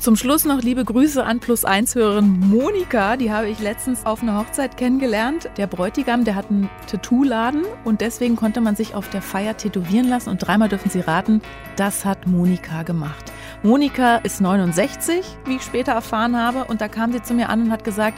Zum 0.00 0.16
Schluss 0.16 0.46
noch 0.46 0.62
liebe 0.62 0.82
Grüße 0.82 1.22
an 1.22 1.40
Plus 1.40 1.66
1 1.66 1.94
Hörerin 1.94 2.40
Monika. 2.40 3.18
Die 3.18 3.30
habe 3.30 3.50
ich 3.50 3.60
letztens 3.60 4.06
auf 4.06 4.22
einer 4.22 4.38
Hochzeit 4.38 4.78
kennengelernt. 4.78 5.50
Der 5.58 5.66
Bräutigam, 5.66 6.24
der 6.24 6.36
hat 6.36 6.48
einen 6.48 6.70
Tattoo-Laden 6.86 7.66
und 7.84 8.00
deswegen 8.00 8.34
konnte 8.34 8.62
man 8.62 8.76
sich 8.76 8.94
auf 8.94 9.10
der 9.10 9.20
Feier 9.20 9.58
tätowieren 9.58 10.08
lassen. 10.08 10.30
Und 10.30 10.38
dreimal 10.38 10.70
dürfen 10.70 10.88
Sie 10.88 11.00
raten, 11.00 11.42
das 11.76 12.06
hat 12.06 12.26
Monika 12.26 12.82
gemacht. 12.82 13.30
Monika 13.62 14.16
ist 14.16 14.40
69, 14.40 15.22
wie 15.44 15.56
ich 15.56 15.62
später 15.62 15.92
erfahren 15.92 16.34
habe. 16.34 16.64
Und 16.64 16.80
da 16.80 16.88
kam 16.88 17.12
sie 17.12 17.20
zu 17.20 17.34
mir 17.34 17.50
an 17.50 17.64
und 17.64 17.70
hat 17.70 17.84
gesagt, 17.84 18.16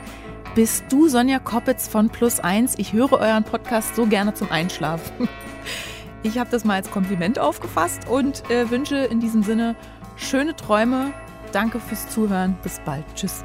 bist 0.55 0.85
du 0.89 1.09
Sonja 1.09 1.41
Koppitz 1.41 1.89
von 1.89 2.11
Plus 2.11 2.39
1? 2.39 2.75
Ich 2.79 2.93
höre 2.93 3.15
euren 3.15 3.43
Podcast 3.43 3.97
so 3.97 4.07
gerne 4.07 4.35
zum 4.35 4.53
Einschlafen. 4.53 5.29
Ich 6.23 6.39
habe 6.39 6.49
das 6.49 6.65
mal 6.65 6.75
als 6.75 6.89
Kompliment 6.93 7.41
aufgefasst 7.41 8.09
und 8.09 8.49
äh, 8.49 8.71
wünsche 8.71 8.99
in 8.99 9.19
diesem 9.19 9.43
Sinne 9.43 9.75
schöne 10.15 10.55
Träume, 10.55 11.13
Danke 11.53 11.81
fürs 11.81 12.09
Zuhören. 12.09 12.57
Bis 12.63 12.81
bald. 12.85 13.05
Tschüss. 13.15 13.45